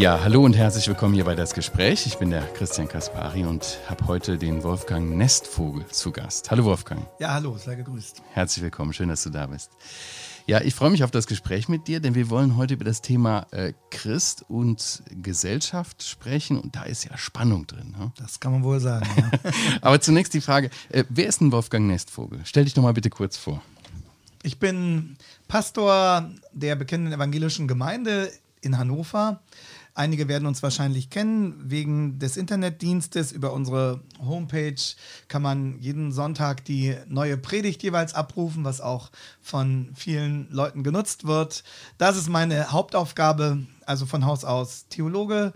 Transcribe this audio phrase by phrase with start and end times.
[0.00, 2.06] Ja, hallo und herzlich willkommen hier bei das Gespräch.
[2.06, 6.50] Ich bin der Christian Kaspari und habe heute den Wolfgang Nestvogel zu Gast.
[6.50, 7.06] Hallo Wolfgang.
[7.18, 8.22] Ja, hallo, sei gegrüßt.
[8.32, 9.72] Herzlich willkommen, schön, dass du da bist.
[10.46, 13.02] Ja, ich freue mich auf das Gespräch mit dir, denn wir wollen heute über das
[13.02, 17.94] Thema äh, Christ und Gesellschaft sprechen und da ist ja Spannung drin.
[17.96, 18.10] Ne?
[18.16, 19.06] Das kann man wohl sagen.
[19.16, 19.50] Ja.
[19.82, 22.40] Aber zunächst die Frage, äh, wer ist denn Wolfgang Nestvogel?
[22.44, 23.60] Stell dich doch mal bitte kurz vor.
[24.42, 25.18] Ich bin
[25.48, 28.32] Pastor der bekennenden evangelischen Gemeinde
[28.62, 29.42] in Hannover.
[29.94, 33.32] Einige werden uns wahrscheinlich kennen wegen des Internetdienstes.
[33.32, 34.80] Über unsere Homepage
[35.28, 39.10] kann man jeden Sonntag die neue Predigt jeweils abrufen, was auch
[39.42, 41.62] von vielen Leuten genutzt wird.
[41.98, 45.52] Das ist meine Hauptaufgabe, also von Haus aus Theologe.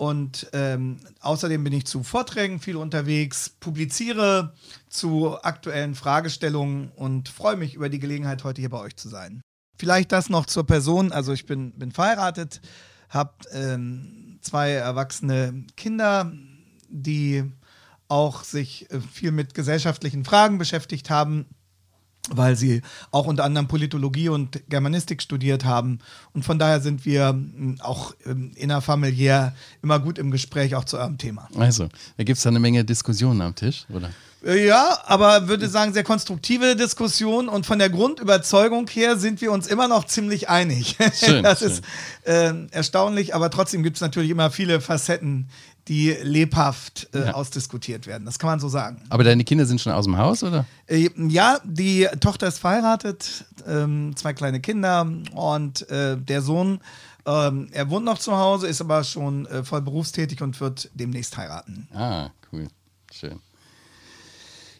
[0.00, 4.54] Und ähm, außerdem bin ich zu Vorträgen viel unterwegs, publiziere
[4.88, 9.42] zu aktuellen Fragestellungen und freue mich über die Gelegenheit, heute hier bei euch zu sein.
[9.78, 11.12] Vielleicht das noch zur Person.
[11.12, 12.62] Also ich bin, bin verheiratet,
[13.10, 16.32] habe ähm, zwei erwachsene Kinder,
[16.88, 17.44] die
[18.08, 21.44] auch sich äh, viel mit gesellschaftlichen Fragen beschäftigt haben,
[22.28, 26.00] weil sie auch unter anderem Politologie und Germanistik studiert haben.
[26.34, 30.98] Und von daher sind wir ähm, auch ähm, innerfamiliär immer gut im Gespräch, auch zu
[30.98, 31.48] eurem Thema.
[31.56, 34.10] Also, da gibt es eine Menge Diskussionen am Tisch, oder?
[34.44, 39.52] Äh, ja, aber würde sagen, sehr konstruktive Diskussion und von der Grundüberzeugung her sind wir
[39.52, 40.96] uns immer noch ziemlich einig.
[41.14, 41.70] Schön, das schön.
[41.70, 41.84] ist
[42.24, 45.48] äh, erstaunlich, aber trotzdem gibt es natürlich immer viele Facetten,
[45.88, 47.34] die lebhaft äh, ja.
[47.34, 48.24] ausdiskutiert werden.
[48.24, 49.02] Das kann man so sagen.
[49.08, 50.66] Aber deine Kinder sind schon aus dem Haus, oder?
[50.86, 56.80] Äh, ja, die Tochter ist verheiratet, ähm, zwei kleine Kinder und äh, der Sohn,
[57.26, 61.36] ähm, er wohnt noch zu Hause, ist aber schon äh, voll berufstätig und wird demnächst
[61.36, 61.88] heiraten.
[61.92, 62.68] Ah, cool.
[63.12, 63.40] Schön.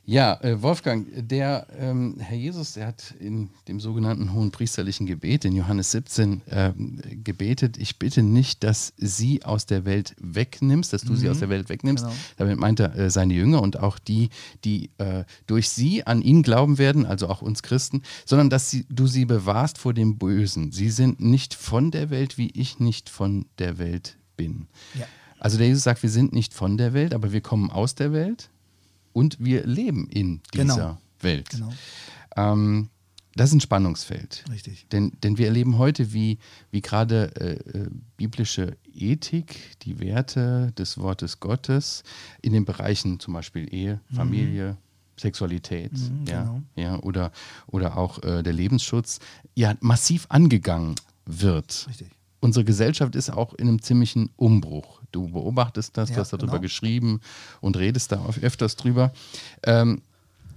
[0.07, 5.45] Ja, äh, Wolfgang, der ähm, Herr Jesus, der hat in dem sogenannten hohen priesterlichen Gebet
[5.45, 6.73] in Johannes 17 äh,
[7.23, 11.17] gebetet, ich bitte nicht, dass sie aus der Welt wegnimmst, dass du mhm.
[11.17, 12.05] sie aus der Welt wegnimmst.
[12.05, 12.17] Genau.
[12.39, 14.31] Damit meint er äh, seine Jünger und auch die,
[14.65, 18.87] die äh, durch sie an ihn glauben werden, also auch uns Christen, sondern dass sie,
[18.89, 20.73] du sie bewahrst vor dem Bösen.
[20.73, 24.67] Sie sind nicht von der Welt, wie ich nicht von der Welt bin.
[24.99, 25.07] Ja.
[25.39, 28.13] Also der Jesus sagt, wir sind nicht von der Welt, aber wir kommen aus der
[28.13, 28.51] Welt
[29.13, 30.99] und wir leben in dieser genau.
[31.21, 31.51] Welt.
[31.51, 31.73] Genau.
[32.37, 32.91] Ähm,
[33.37, 34.45] das ist ein Spannungsfeld.
[34.51, 34.87] Richtig.
[34.91, 36.39] Denn, denn wir erleben heute, wie,
[36.71, 42.03] wie gerade äh, äh, biblische Ethik, die Werte des Wortes Gottes
[42.43, 44.15] in den Bereichen zum Beispiel Ehe, mhm.
[44.15, 44.77] Familie, mhm.
[45.21, 46.63] Sexualität mhm, ja, genau.
[46.75, 47.31] ja, oder,
[47.67, 49.21] oder auch äh, der Lebensschutz
[49.55, 51.87] ja, massiv angegangen wird.
[51.89, 52.09] Richtig.
[52.41, 55.00] Unsere Gesellschaft ist auch in einem ziemlichen Umbruch.
[55.13, 56.63] Du beobachtest das, ja, du hast darüber genau.
[56.63, 57.21] geschrieben
[57.61, 59.13] und redest da öfters drüber.
[59.63, 60.03] Ähm,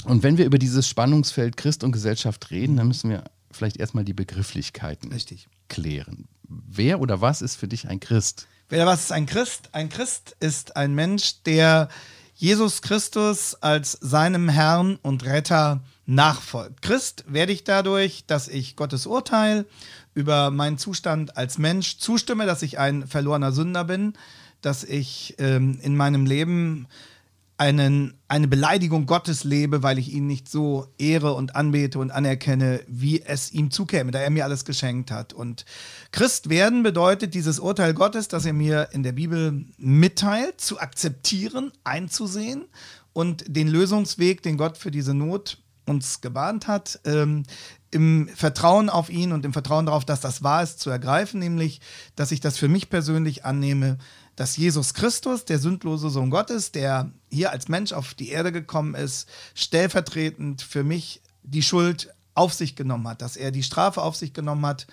[0.06, 4.04] und wenn wir über dieses Spannungsfeld Christ und Gesellschaft reden, dann müssen wir vielleicht erstmal
[4.04, 5.48] die Begrifflichkeiten Richtig.
[5.70, 6.28] klären.
[6.48, 8.48] Wer oder was ist für dich ein Christ?
[8.70, 9.70] Wer oder was ist ein Christ?
[9.72, 11.90] Ein Christ ist ein Mensch, der
[12.36, 16.82] Jesus Christus als seinem Herrn und Retter nachfolgt.
[16.82, 19.66] Christ werde ich dadurch, dass ich Gottes Urteil
[20.14, 24.14] über meinen Zustand als Mensch zustimme, dass ich ein verlorener Sünder bin,
[24.66, 26.88] dass ich ähm, in meinem Leben
[27.58, 32.82] einen, eine Beleidigung Gottes lebe, weil ich ihn nicht so ehre und anbete und anerkenne,
[32.88, 35.34] wie es ihm zukäme, da er mir alles geschenkt hat.
[35.34, 35.66] Und
[36.12, 41.72] Christ werden bedeutet dieses Urteil Gottes, das er mir in der Bibel mitteilt, zu akzeptieren,
[41.84, 42.66] einzusehen
[43.14, 47.44] und den Lösungsweg, den Gott für diese Not uns gebahnt hat, ähm,
[47.92, 51.82] im Vertrauen auf ihn und im Vertrauen darauf, dass das wahr ist, zu ergreifen, nämlich,
[52.16, 53.98] dass ich das für mich persönlich annehme,
[54.36, 58.96] dass Jesus Christus, der sündlose Sohn Gottes, der hier als Mensch auf die Erde gekommen
[58.96, 64.16] ist, stellvertretend für mich die Schuld auf sich genommen hat, dass er die Strafe auf
[64.16, 64.88] sich genommen hat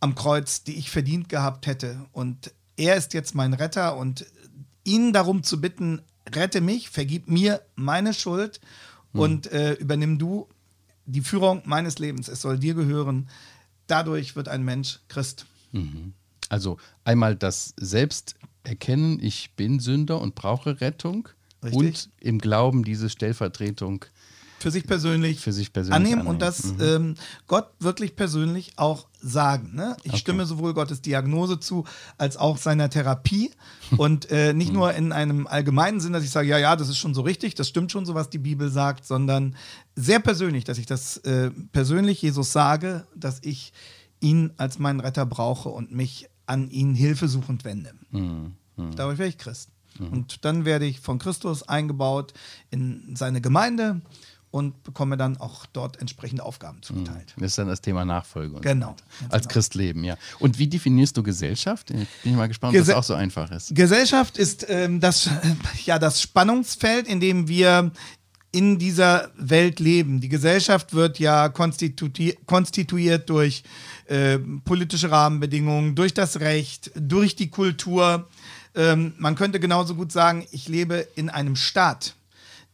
[0.00, 2.06] am Kreuz, die ich verdient gehabt hätte.
[2.12, 4.26] Und er ist jetzt mein Retter und
[4.84, 6.02] ihn darum zu bitten,
[6.32, 8.60] rette mich, vergib mir meine Schuld
[9.12, 9.20] hm.
[9.20, 10.48] und äh, übernimm du
[11.06, 12.28] die Führung meines Lebens.
[12.28, 13.28] Es soll dir gehören.
[13.86, 15.46] Dadurch wird ein Mensch Christ.
[15.72, 16.12] Mhm.
[16.48, 18.34] Also einmal das Selbst
[18.64, 21.28] erkennen, ich bin Sünder und brauche Rettung.
[21.62, 21.78] Richtig.
[21.78, 24.04] Und im Glauben diese Stellvertretung
[24.58, 26.28] für sich persönlich, für sich persönlich annehmen, annehmen.
[26.28, 26.80] und das mhm.
[26.80, 27.14] ähm,
[27.46, 29.74] Gott wirklich persönlich auch sagen.
[29.74, 29.96] Ne?
[30.02, 30.20] Ich okay.
[30.20, 31.84] stimme sowohl Gottes Diagnose zu,
[32.16, 33.50] als auch seiner Therapie.
[33.98, 34.78] und äh, nicht mhm.
[34.78, 37.54] nur in einem allgemeinen Sinn, dass ich sage, ja, ja, das ist schon so richtig,
[37.54, 39.56] das stimmt schon so, was die Bibel sagt, sondern
[39.94, 43.72] sehr persönlich, dass ich das äh, persönlich Jesus sage, dass ich
[44.20, 47.92] ihn als meinen Retter brauche und mich an ihn hilfesuchend wende.
[48.10, 48.52] Mhm.
[48.76, 48.96] Mhm.
[48.96, 49.70] Dadurch werde ich Christ.
[49.98, 50.08] Mhm.
[50.08, 52.32] Und dann werde ich von Christus eingebaut
[52.70, 54.00] in seine Gemeinde
[54.50, 57.34] und bekomme dann auch dort entsprechende Aufgaben zugeteilt.
[57.36, 58.56] Das ist dann das Thema Nachfolge.
[58.56, 58.94] und Genau.
[59.20, 59.26] so.
[59.28, 59.52] Als genau.
[59.52, 60.16] Christ leben, ja.
[60.38, 61.90] Und wie definierst du Gesellschaft?
[61.90, 63.74] Ich bin mal gespannt, ob Gese- das auch so einfach ist.
[63.74, 65.28] Gesellschaft ist ähm, das,
[65.84, 67.90] ja, das Spannungsfeld, in dem wir
[68.52, 70.20] in dieser Welt leben.
[70.20, 73.62] Die Gesellschaft wird ja konstitui konstituiert durch
[74.06, 78.28] äh, politische Rahmenbedingungen, durch das Recht, durch die Kultur.
[78.74, 82.14] Ähm, man könnte genauso gut sagen, ich lebe in einem Staat,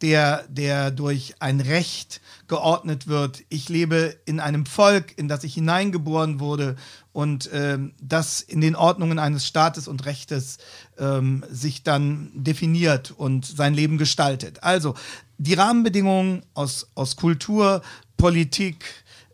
[0.03, 3.45] der, der durch ein Recht geordnet wird.
[3.49, 6.77] Ich lebe in einem Volk, in das ich hineingeboren wurde
[7.13, 10.59] und ähm, das in den Ordnungen eines Staates und Rechtes
[10.99, 14.63] ähm, sich dann definiert und sein Leben gestaltet.
[14.63, 14.95] Also
[15.39, 17.83] die Rahmenbedingungen aus, aus Kultur,
[18.17, 18.85] Politik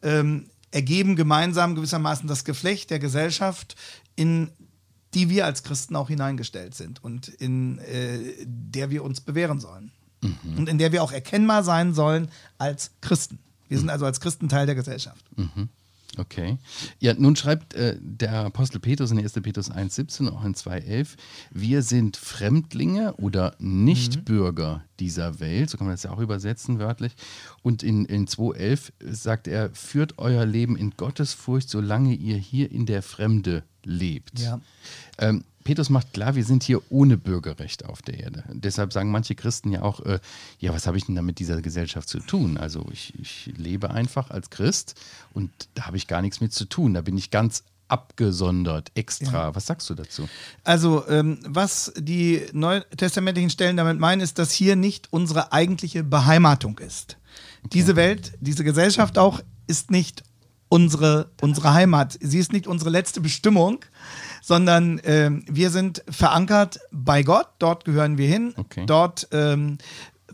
[0.03, 3.77] ähm, ergeben gemeinsam gewissermaßen das Geflecht der Gesellschaft,
[4.17, 4.51] in
[5.15, 9.93] die wir als Christen auch hineingestellt sind und in äh, der wir uns bewähren sollen.
[10.57, 12.29] Und in der wir auch erkennbar sein sollen
[12.59, 13.39] als Christen.
[13.69, 15.25] Wir sind also als Christen Teil der Gesellschaft.
[16.19, 16.59] Okay.
[16.99, 19.35] Ja, nun schreibt äh, der Apostel Petrus in 1.
[19.35, 21.17] Petrus 1,17, auch in 2,11,
[21.51, 27.13] wir sind Fremdlinge oder Nichtbürger dieser Welt, so kann man das ja auch übersetzen wörtlich.
[27.63, 32.87] Und in, in 2,11 sagt er, führt euer Leben in Gottesfurcht, solange ihr hier in
[32.87, 34.41] der Fremde lebt.
[34.41, 34.61] Ja.
[35.19, 38.43] Ähm, Petrus macht klar, wir sind hier ohne Bürgerrecht auf der Erde.
[38.55, 40.19] Deshalb sagen manche Christen ja auch, äh,
[40.61, 42.57] ja, was habe ich denn da mit dieser Gesellschaft zu tun?
[42.57, 44.95] Also ich, ich lebe einfach als Christ
[45.35, 46.95] und da habe ich gar nichts mit zu tun.
[46.95, 49.55] Da bin ich ganz abgesondert, extra.
[49.55, 50.27] Was sagst du dazu?
[50.65, 56.79] Also, ähm, was die neutestamentlichen Stellen damit meinen, ist, dass hier nicht unsere eigentliche Beheimatung
[56.79, 57.19] ist.
[57.75, 60.23] Diese Welt, diese Gesellschaft auch, ist nicht
[60.71, 62.17] unsere, unsere Heimat.
[62.21, 63.85] Sie ist nicht unsere letzte Bestimmung,
[64.49, 67.49] sondern ähm, wir sind verankert bei Gott.
[67.59, 68.55] Dort gehören wir hin.
[68.57, 68.85] Okay.
[68.87, 69.77] Dort ähm,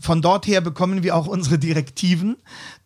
[0.00, 2.36] von dort her bekommen wir auch unsere Direktiven.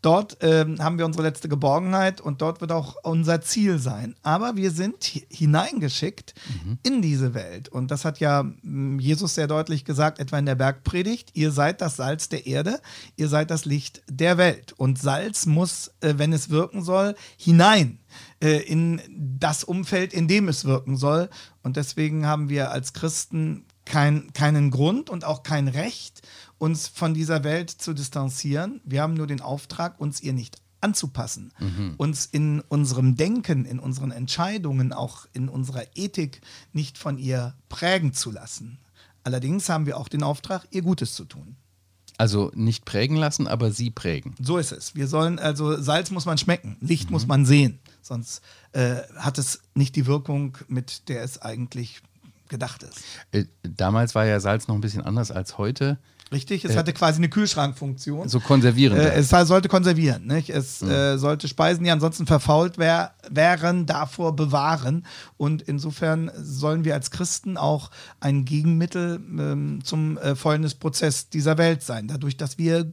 [0.03, 4.15] Dort ähm, haben wir unsere letzte Geborgenheit und dort wird auch unser Ziel sein.
[4.23, 6.35] Aber wir sind hi- hineingeschickt
[6.83, 7.69] in diese Welt.
[7.69, 11.31] Und das hat ja mm, Jesus sehr deutlich gesagt, etwa in der Bergpredigt.
[11.35, 12.79] Ihr seid das Salz der Erde,
[13.17, 14.73] ihr seid das Licht der Welt.
[14.77, 17.99] Und Salz muss, äh, wenn es wirken soll, hinein
[18.41, 19.01] äh, in
[19.39, 21.29] das Umfeld, in dem es wirken soll.
[21.63, 26.23] Und deswegen haben wir als Christen kein, keinen Grund und auch kein Recht,
[26.59, 28.81] uns von dieser Welt zu distanzieren.
[28.85, 31.53] Wir haben nur den Auftrag, uns ihr nicht anzupassen,
[31.97, 36.41] uns in unserem Denken, in unseren Entscheidungen, auch in unserer Ethik
[36.73, 38.79] nicht von ihr prägen zu lassen.
[39.25, 41.57] Allerdings haben wir auch den Auftrag, ihr Gutes zu tun.
[42.17, 44.35] Also nicht prägen lassen, aber sie prägen.
[44.41, 44.95] So ist es.
[44.95, 48.43] Wir sollen, also Salz muss man schmecken, Licht muss man sehen, sonst
[48.73, 52.03] äh, hat es nicht die Wirkung, mit der es eigentlich
[52.49, 53.03] gedacht ist.
[53.33, 55.99] Äh, damals war ja Salz noch ein bisschen anders als heute.
[56.31, 56.65] Richtig?
[56.65, 58.29] Es hatte quasi eine Kühlschrankfunktion.
[58.29, 59.01] So konservierend.
[59.01, 60.51] Äh, es sollte konservieren, nicht?
[60.51, 65.07] Es äh, sollte Speisen, die ansonsten verfault wär, wären, davor bewahren.
[65.39, 67.91] Und insofern sollen wir als Christen auch
[68.21, 72.09] ein Gegenmittel ähm, zum äh, Fäulnisprozess dieser Welt sein.
[72.09, 72.93] Dadurch, dass wir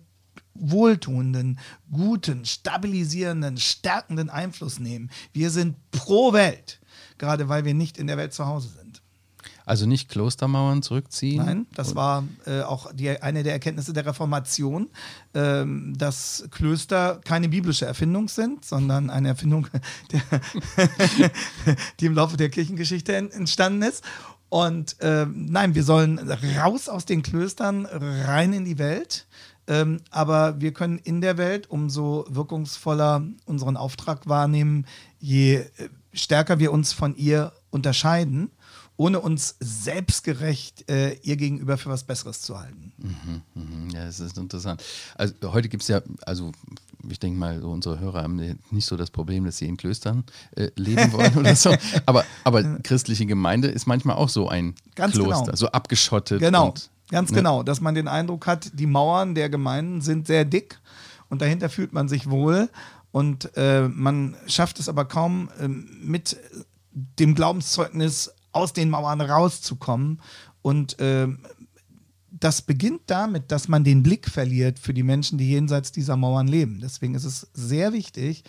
[0.54, 1.60] wohltuenden,
[1.92, 5.12] guten, stabilisierenden, stärkenden Einfluss nehmen.
[5.34, 6.80] Wir sind pro Welt,
[7.18, 8.85] gerade weil wir nicht in der Welt zu Hause sind.
[9.66, 11.46] Also nicht Klostermauern zurückziehen.
[11.46, 14.90] Nein, das war äh, auch die, eine der Erkenntnisse der Reformation,
[15.34, 19.68] ähm, dass Klöster keine biblische Erfindung sind, sondern eine Erfindung,
[20.12, 20.22] der,
[22.00, 24.04] die im Laufe der Kirchengeschichte en- entstanden ist.
[24.50, 26.20] Und ähm, nein, wir sollen
[26.60, 29.28] raus aus den Klöstern, rein in die Welt.
[29.68, 34.86] Ähm, aber wir können in der Welt umso wirkungsvoller unseren Auftrag wahrnehmen,
[35.20, 35.66] je äh,
[36.14, 38.52] stärker wir uns von ihr unterscheiden,
[38.98, 42.94] ohne uns selbstgerecht äh, ihr gegenüber für was Besseres zu halten.
[42.98, 44.84] Mhm, Ja, das ist interessant.
[45.16, 46.52] Also heute gibt es ja, also
[47.08, 50.24] ich denke mal, so unsere Hörer haben nicht so das Problem, dass sie in Klöstern
[50.56, 51.76] äh, leben wollen oder so.
[52.06, 55.56] Aber, aber christliche Gemeinde ist manchmal auch so ein Ganz Kloster, genau.
[55.56, 56.40] so abgeschottet.
[56.40, 57.38] Genau, und- ganz ne?
[57.38, 60.80] genau, dass man den Eindruck hat, die Mauern der Gemeinden sind sehr dick
[61.30, 62.70] und dahinter fühlt man sich wohl
[63.12, 66.38] und äh, man schafft es aber kaum ähm, mit
[67.20, 70.22] dem Glaubenszeugnis aus den Mauern rauszukommen
[70.62, 71.40] und ähm,
[72.32, 76.48] das beginnt damit, dass man den Blick verliert für die Menschen, die jenseits dieser Mauern
[76.48, 76.80] leben.
[76.82, 78.44] Deswegen ist es sehr wichtig,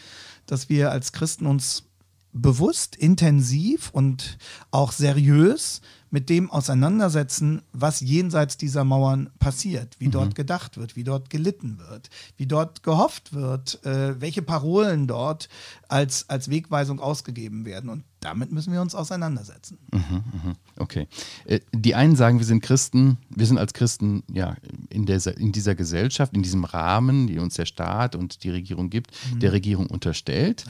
[0.46, 1.84] dass wir als Christen uns
[2.32, 4.38] bewusst, intensiv und
[4.70, 11.04] auch seriös mit dem auseinandersetzen, was jenseits dieser Mauern passiert, wie dort gedacht wird, wie
[11.04, 15.48] dort gelitten wird, wie dort gehofft wird, äh, welche Parolen dort
[15.88, 17.90] als, als Wegweisung ausgegeben werden.
[17.90, 19.78] Und damit müssen wir uns auseinandersetzen.
[20.76, 21.06] Okay.
[21.44, 24.56] Äh, die einen sagen, wir sind Christen, wir sind als Christen ja
[24.90, 28.90] in, der, in dieser Gesellschaft, in diesem Rahmen, die uns der Staat und die Regierung
[28.90, 29.38] gibt, mhm.
[29.38, 30.64] der Regierung unterstellt.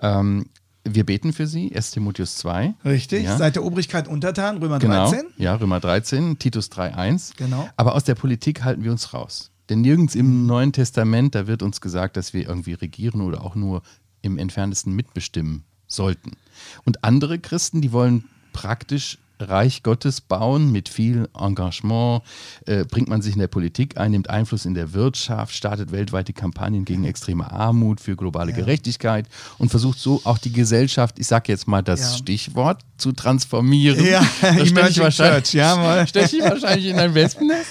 [0.00, 0.46] Ähm,
[0.84, 2.74] wir beten für sie, 1 Timotheus 2.
[2.86, 3.36] Richtig, ja.
[3.36, 5.10] seit der Obrigkeit untertan, Römer genau.
[5.10, 5.26] 13.
[5.36, 7.36] Ja, Römer 13, Titus 3,1.
[7.36, 7.68] Genau.
[7.76, 9.50] Aber aus der Politik halten wir uns raus.
[9.68, 13.54] Denn nirgends im Neuen Testament, da wird uns gesagt, dass wir irgendwie regieren oder auch
[13.54, 13.82] nur
[14.22, 16.32] im entferntesten mitbestimmen sollten.
[16.84, 19.18] Und andere Christen, die wollen praktisch
[19.48, 22.22] Reich Gottes bauen mit viel Engagement,
[22.66, 26.32] äh, bringt man sich in der Politik ein, nimmt Einfluss in der Wirtschaft, startet weltweite
[26.32, 28.56] Kampagnen gegen extreme Armut, für globale ja.
[28.56, 32.18] Gerechtigkeit und versucht so auch die Gesellschaft, ich sage jetzt mal das ja.
[32.18, 34.04] Stichwort, zu transformieren.
[34.04, 37.66] Ja, da steche ich, wahrscheinlich, ja, stech ich wahrscheinlich in ein Wespennest.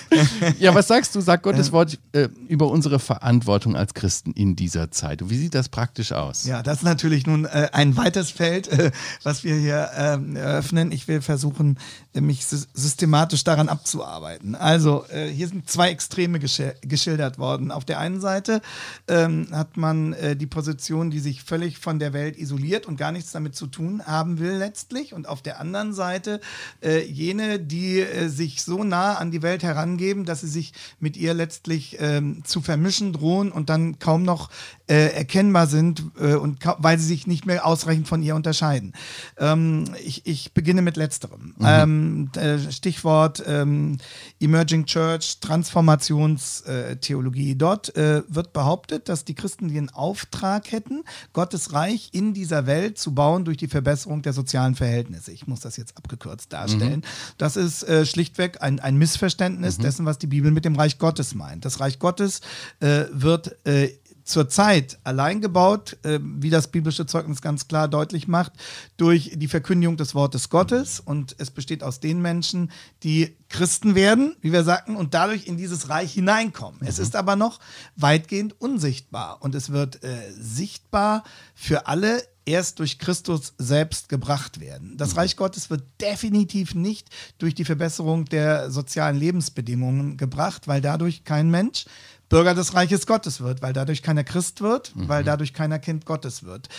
[0.59, 4.91] Ja, was sagst du, sagt Gottes Wort äh, über unsere Verantwortung als Christen in dieser
[4.91, 5.21] Zeit?
[5.21, 6.45] Und wie sieht das praktisch aus?
[6.45, 8.91] Ja, das ist natürlich nun äh, ein weites Feld, äh,
[9.23, 10.91] was wir hier ähm, eröffnen.
[10.91, 11.77] Ich will versuchen, versuchen,
[12.13, 14.55] mich systematisch daran abzuarbeiten.
[14.55, 17.71] Also, äh, hier sind zwei Extreme gesch geschildert worden.
[17.71, 18.61] Auf der einen Seite
[19.07, 23.11] ähm, hat man äh, die Position, die sich völlig von der Welt isoliert und gar
[23.11, 25.13] nichts damit zu tun haben will, letztlich.
[25.13, 26.41] Und auf der anderen Seite
[26.83, 31.15] äh, jene, die äh, sich so nah an die Welt herangeben, dass sie sich mit
[31.15, 34.49] ihr letztlich ähm, zu vermischen drohen und dann kaum noch
[34.91, 38.91] äh, erkennbar sind äh, und weil sie sich nicht mehr ausreichend von ihr unterscheiden.
[39.37, 41.55] Ähm, ich, ich beginne mit letzterem.
[41.57, 41.65] Mhm.
[41.65, 43.99] Ähm, äh, Stichwort ähm,
[44.41, 47.55] Emerging Church, Transformationstheologie.
[47.55, 52.97] Dort äh, wird behauptet, dass die Christen den Auftrag hätten, Gottes Reich in dieser Welt
[52.97, 55.31] zu bauen durch die Verbesserung der sozialen Verhältnisse.
[55.31, 56.99] Ich muss das jetzt abgekürzt darstellen.
[56.99, 57.37] Mhm.
[57.37, 59.83] Das ist äh, schlichtweg ein, ein Missverständnis mhm.
[59.83, 61.63] dessen, was die Bibel mit dem Reich Gottes meint.
[61.63, 62.41] Das Reich Gottes
[62.81, 68.53] wird äh, zurzeit allein gebaut, äh, wie das biblische Zeugnis ganz klar deutlich macht,
[68.97, 70.99] durch die Verkündigung des Wortes Gottes.
[70.99, 72.71] Und es besteht aus den Menschen,
[73.03, 76.79] die Christen werden, wie wir sagten, und dadurch in dieses Reich hineinkommen.
[76.81, 76.87] Mhm.
[76.87, 77.59] Es ist aber noch
[77.95, 81.23] weitgehend unsichtbar und es wird äh, sichtbar
[81.53, 84.97] für alle erst durch Christus selbst gebracht werden.
[84.97, 85.19] Das mhm.
[85.19, 91.51] Reich Gottes wird definitiv nicht durch die Verbesserung der sozialen Lebensbedingungen gebracht, weil dadurch kein
[91.51, 91.85] Mensch
[92.31, 95.09] Bürger des Reiches Gottes wird, weil dadurch keiner Christ wird, mhm.
[95.09, 96.69] weil dadurch keiner Kind Gottes wird.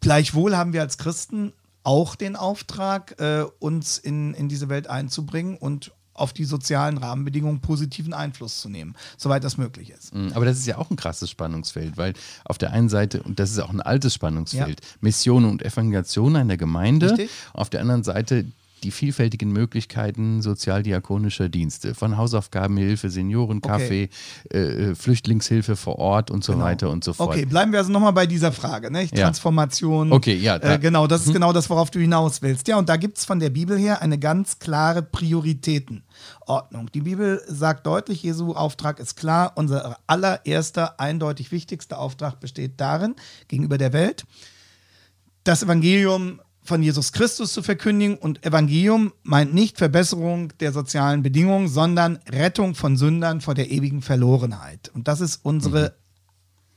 [0.00, 1.52] Gleichwohl haben wir als Christen
[1.84, 7.60] auch den Auftrag, äh, uns in, in diese Welt einzubringen und auf die sozialen Rahmenbedingungen
[7.60, 10.14] positiven Einfluss zu nehmen, soweit das möglich ist.
[10.14, 12.14] Mhm, aber das ist ja auch ein krasses Spannungsfeld, weil
[12.44, 14.86] auf der einen Seite, und das ist auch ein altes Spannungsfeld, ja.
[15.00, 17.30] Mission und Evangelisation einer Gemeinde, Richtig.
[17.52, 18.46] auf der anderen Seite
[18.82, 24.08] die vielfältigen Möglichkeiten sozialdiakonischer Dienste, von Hausaufgabenhilfe, Seniorencafé, okay.
[24.52, 26.64] Äh, äh, Flüchtlingshilfe vor Ort und so genau.
[26.64, 27.30] weiter und so fort.
[27.30, 29.08] Okay, bleiben wir also nochmal bei dieser Frage, ne?
[29.08, 30.08] Transformation.
[30.10, 30.14] Ja.
[30.14, 30.58] Okay, ja.
[30.58, 30.74] Da.
[30.74, 31.34] Äh, genau, das ist hm.
[31.34, 32.68] genau das, worauf du hinaus willst.
[32.68, 36.90] Ja, und da gibt es von der Bibel her eine ganz klare Prioritätenordnung.
[36.92, 39.52] Die Bibel sagt deutlich, Jesu Auftrag ist klar.
[39.56, 43.14] Unser allererster, eindeutig wichtigster Auftrag besteht darin,
[43.48, 44.24] gegenüber der Welt,
[45.44, 48.16] das Evangelium von Jesus Christus zu verkündigen.
[48.16, 54.02] Und Evangelium meint nicht Verbesserung der sozialen Bedingungen, sondern Rettung von Sündern vor der ewigen
[54.02, 54.90] Verlorenheit.
[54.94, 55.90] Und das ist unsere mhm.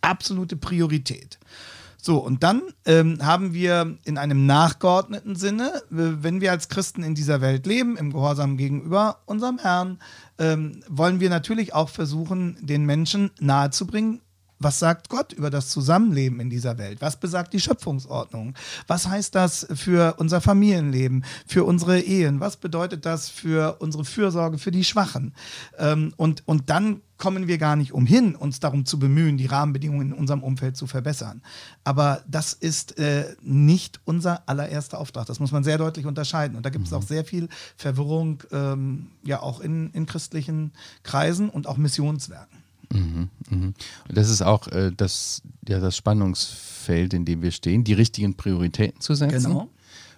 [0.01, 1.39] absolute Priorität.
[2.05, 7.15] So, und dann ähm, haben wir in einem nachgeordneten Sinne, wenn wir als Christen in
[7.15, 9.97] dieser Welt leben, im Gehorsam gegenüber unserem Herrn,
[10.37, 14.21] ähm, wollen wir natürlich auch versuchen, den Menschen nahezubringen,
[14.59, 17.01] was sagt Gott über das Zusammenleben in dieser Welt?
[17.01, 18.55] Was besagt die Schöpfungsordnung?
[18.87, 22.39] Was heißt das für unser Familienleben, für unsere Ehen?
[22.39, 25.33] Was bedeutet das für unsere Fürsorge für die Schwachen?
[25.77, 30.11] Ähm, und, und dann kommen wir gar nicht umhin, uns darum zu bemühen, die Rahmenbedingungen
[30.11, 31.41] in unserem Umfeld zu verbessern.
[31.83, 35.25] Aber das ist äh, nicht unser allererster Auftrag.
[35.25, 36.57] Das muss man sehr deutlich unterscheiden.
[36.57, 36.97] Und da gibt es mhm.
[36.97, 37.47] auch sehr viel
[37.77, 40.71] Verwirrung, ähm, ja auch in, in christlichen
[41.03, 42.64] Kreisen und auch Missionswerken.
[42.91, 43.29] Mhm.
[43.49, 43.75] Und
[44.09, 49.01] das ist auch äh, das, ja, das Spannungsfeld, in dem wir stehen, die richtigen Prioritäten
[49.01, 49.43] zu setzen.
[49.43, 49.69] Genau.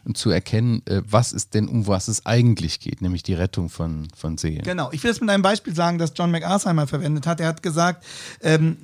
[0.06, 3.70] Und zu erkennen, äh, was ist denn, um was es eigentlich geht, nämlich die Rettung
[3.70, 4.64] von, von Seelen.
[4.64, 4.90] Genau.
[4.94, 7.42] Ich will es mit einem Beispiel sagen, das John McArthur verwendet hat.
[7.42, 8.06] Er hat gesagt,
[8.42, 8.78] ähm,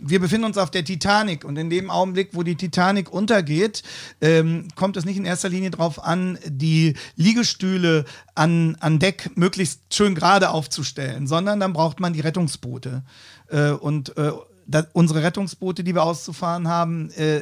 [0.00, 3.82] wir befinden uns auf der Titanic und in dem Augenblick, wo die Titanic untergeht,
[4.20, 9.80] ähm, kommt es nicht in erster Linie darauf an, die Liegestühle an, an Deck möglichst
[9.92, 13.02] schön gerade aufzustellen, sondern dann braucht man die Rettungsboote.
[13.48, 14.32] Äh, und äh,
[14.66, 17.40] da, unsere Rettungsboote, die wir auszufahren haben, äh,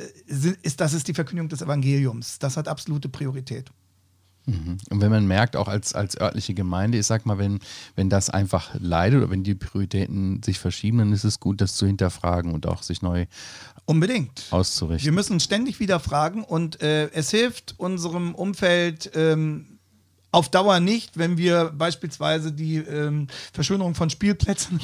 [0.63, 2.39] ist, das ist die Verkündigung des Evangeliums.
[2.39, 3.71] Das hat absolute Priorität.
[4.47, 4.79] Mhm.
[4.91, 7.59] Und wenn man merkt, auch als, als örtliche Gemeinde, ich sag mal, wenn,
[7.97, 11.75] wenn das einfach leidet oder wenn die Prioritäten sich verschieben, dann ist es gut, das
[11.75, 13.27] zu hinterfragen und auch sich neu
[13.85, 14.45] Unbedingt.
[14.51, 15.05] auszurichten.
[15.05, 19.77] Wir müssen ständig wieder fragen und äh, es hilft unserem Umfeld ähm,
[20.31, 24.81] auf Dauer nicht, wenn wir beispielsweise die ähm, Verschönerung von Spielplätzen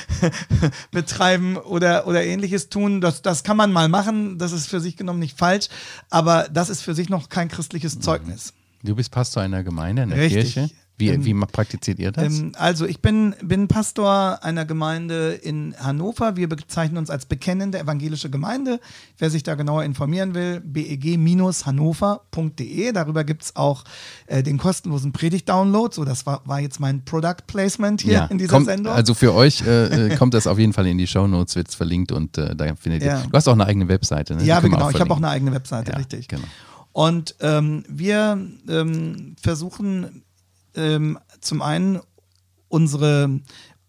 [0.90, 3.00] betreiben oder, oder ähnliches tun.
[3.00, 5.68] Das, das kann man mal machen, das ist für sich genommen nicht falsch,
[6.10, 8.52] aber das ist für sich noch kein christliches Zeugnis.
[8.82, 10.54] Du bist Pastor einer Gemeinde, einer Richtig.
[10.54, 10.70] Kirche.
[10.98, 12.38] Wie, Ähm, wie praktiziert ihr das?
[12.38, 16.36] Ähm, also ich bin, bin Pastor einer Gemeinde in Hannover.
[16.36, 18.80] Wir bezeichnen uns als bekennende evangelische Gemeinde.
[19.18, 22.92] Wer sich da genauer informieren will, beg-hannover.de.
[22.92, 23.84] Darüber gibt es auch
[24.26, 25.94] äh, den kostenlosen Predigt-Download.
[25.94, 28.92] So, das war, war jetzt mein Product Placement hier in dieser kommt, Sendung.
[28.94, 31.68] Also für euch äh, äh, kommt das auf jeden Fall in die Show Notes, wird
[31.68, 33.20] es verlinkt und äh, da findet Ja.
[33.20, 33.26] ihr.
[33.26, 34.44] Du hast auch eine eigene Webseite, ne?
[34.44, 34.88] Ja, genau.
[34.90, 36.26] Ich habe auch eine eigene Webseite, Ja, richtig.
[36.28, 36.44] Genau.
[36.96, 40.24] Und ähm, wir ähm, versuchen
[40.74, 42.00] ähm, zum einen
[42.68, 43.38] unsere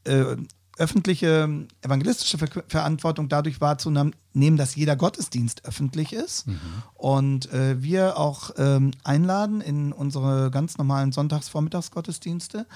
[0.04, 0.36] äh,
[0.78, 6.46] öffentliche evangelistische Ver Verantwortung dadurch wahrzunehmen, dass jeder Gottesdienst öffentlich ist
[6.94, 12.68] und äh, wir auch ähm, einladen in unsere ganz normalen Sonntagsvormittagsgottesdienste.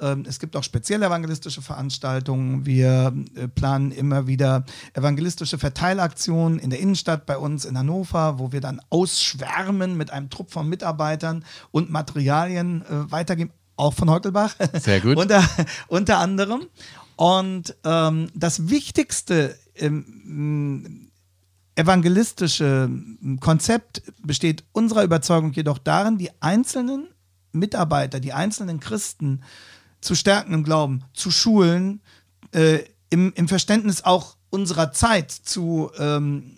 [0.00, 2.66] Ähm, es gibt auch spezielle evangelistische Veranstaltungen.
[2.66, 4.64] Wir äh, planen immer wieder
[4.94, 10.30] evangelistische Verteilaktionen in der Innenstadt bei uns in Hannover, wo wir dann ausschwärmen mit einem
[10.30, 14.54] Trupp von Mitarbeitern und Materialien äh, weitergeben, auch von Heukelbach.
[14.74, 15.16] Sehr gut.
[15.18, 15.42] unter,
[15.88, 16.66] unter anderem.
[17.20, 21.10] Und ähm, das wichtigste ähm,
[21.74, 22.88] evangelistische
[23.40, 27.08] Konzept besteht unserer Überzeugung jedoch darin, die einzelnen
[27.52, 29.42] Mitarbeiter, die einzelnen Christen
[30.00, 32.00] zu stärken im Glauben, zu schulen,
[32.52, 36.56] äh, im, im Verständnis auch unserer Zeit zu ähm,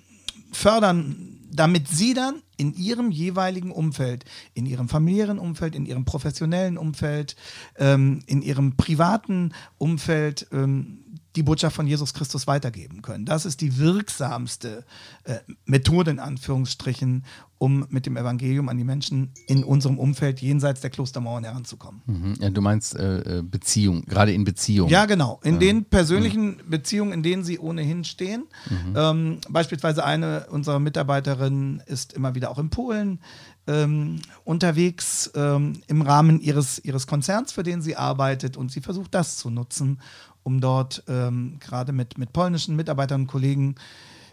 [0.52, 6.78] fördern, damit sie dann in ihrem jeweiligen Umfeld, in ihrem familiären Umfeld, in ihrem professionellen
[6.78, 7.37] Umfeld,
[7.76, 10.99] ähm, in ihrem privaten Umfeld ähm,
[11.37, 13.25] die Botschaft von Jesus Christus weitergeben können.
[13.25, 14.85] Das ist die wirksamste
[15.25, 17.25] äh, Methode in Anführungsstrichen,
[17.62, 22.02] um mit dem Evangelium an die Menschen in unserem Umfeld jenseits der Klostermauern heranzukommen.
[22.07, 22.35] Mhm.
[22.40, 24.88] Ja, du meinst äh, äh, Beziehung, gerade in Beziehung.
[24.88, 25.38] Ja, genau.
[25.45, 28.49] In den persönlichen Beziehungen, in denen sie ohnehin stehen.
[28.97, 33.21] Ähm, beispielsweise eine unserer Mitarbeiterinnen ist immer wieder auch in Polen
[33.69, 38.57] ähm, unterwegs ähm, im Rahmen ihres, ihres Konzerns, für den sie arbeitet.
[38.57, 40.01] Und sie versucht das zu nutzen,
[40.42, 43.77] um dort ähm, gerade mit, mit polnischen Mitarbeitern und Kollegen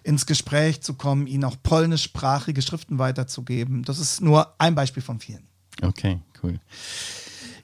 [0.04, 3.84] ins Gespräch zu kommen, ihnen auch polnischsprachige Schriften weiterzugeben.
[3.84, 5.48] Das ist nur ein Beispiel von vielen.
[5.82, 6.60] Okay, cool.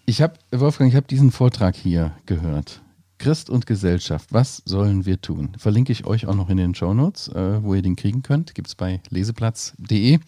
[0.06, 2.82] Ich habe, Wolfgang, ich habe diesen Vortrag hier gehört.
[3.18, 5.54] Christ und Gesellschaft, was sollen wir tun?
[5.58, 8.54] Verlinke ich euch auch noch in den Shownotes, äh, wo ihr den kriegen könnt.
[8.54, 10.20] Gibt es bei leseplatz.de.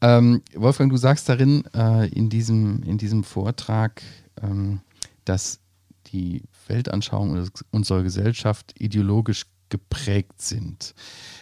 [0.00, 4.02] Ähm, Wolfgang, du sagst darin äh, in, diesem, in diesem Vortrag,
[4.40, 4.80] ähm,
[5.24, 5.58] dass
[6.06, 10.94] die Weltanschauung unserer Gesellschaft ideologisch geprägt sind.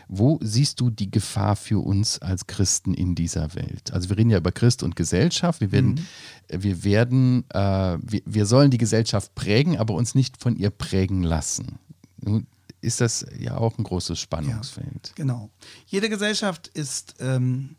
[0.07, 3.93] Wo siehst du die Gefahr für uns als Christen in dieser Welt?
[3.93, 5.61] Also wir reden ja über Christ und Gesellschaft.
[5.61, 6.07] Wir werden,
[6.49, 11.25] wir werden, äh, wir, wir sollen die Gesellschaft prägen, aber uns nicht von ihr prägen
[11.25, 11.81] lassen.
[12.19, 12.47] Nun
[12.81, 15.12] ist das ja auch ein großes Spannungsfeld.
[15.16, 15.51] Genau.
[15.87, 17.75] Jede Gesellschaft ist ähm,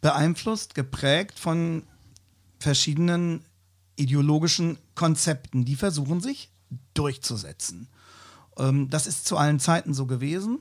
[0.00, 1.82] beeinflusst, geprägt von
[2.58, 3.44] verschiedenen
[3.96, 6.50] ideologischen Konzepten, die versuchen sich
[6.94, 7.88] durchzusetzen.
[8.58, 10.60] Ähm, das ist zu allen Zeiten so gewesen.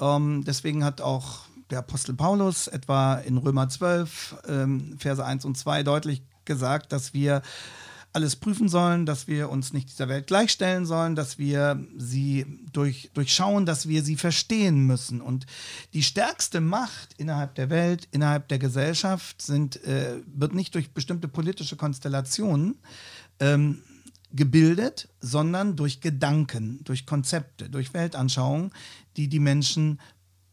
[0.00, 5.56] Ähm, deswegen hat auch der Apostel Paulus etwa in Römer 12, ähm, Verse 1 und
[5.56, 7.42] 2 deutlich gesagt, dass wir
[8.12, 13.10] alles prüfen sollen, dass wir uns nicht dieser Welt gleichstellen sollen, dass wir sie durch,
[13.14, 15.20] durchschauen, dass wir sie verstehen müssen.
[15.20, 15.46] Und
[15.92, 21.28] die stärkste Macht innerhalb der Welt, innerhalb der Gesellschaft sind, äh, wird nicht durch bestimmte
[21.28, 22.80] politische Konstellationen
[23.38, 23.82] ähm,
[24.32, 28.70] gebildet, sondern durch Gedanken, durch Konzepte, durch Weltanschauungen,
[29.16, 30.00] die die Menschen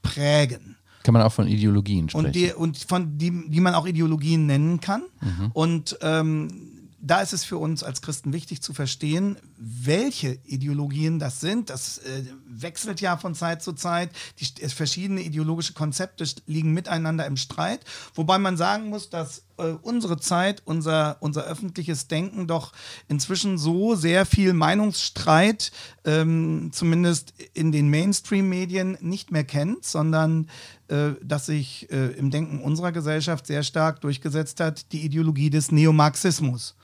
[0.01, 2.25] prägen Kann man auch von Ideologien sprechen.
[2.25, 5.03] und, die, und von die, die man auch Ideologien nennen kann.
[5.53, 11.39] Und ähm, da ist es für uns als Christen wichtig zu verstehen, welche Ideologien das
[11.39, 11.69] sind.
[11.69, 14.11] Das äh, wechselt ja von Zeit zu Zeit.
[14.39, 17.85] Die, verschiedene ideologische Konzepte liegen miteinander im Streit.
[18.15, 22.73] Wobei man sagen muss, dass äh, unsere Zeit, unser, unser öffentliches Denken doch
[23.07, 25.71] inzwischen so sehr viel Meinungsstreit,
[26.05, 30.47] ähm, zumindest in den Mainstream-Medien, nicht mehr kennt, sondern
[30.89, 35.71] äh, dass sich äh, im Denken unserer Gesellschaft sehr stark durchgesetzt hat, die Ideologie des
[35.71, 36.75] Neomarxismus.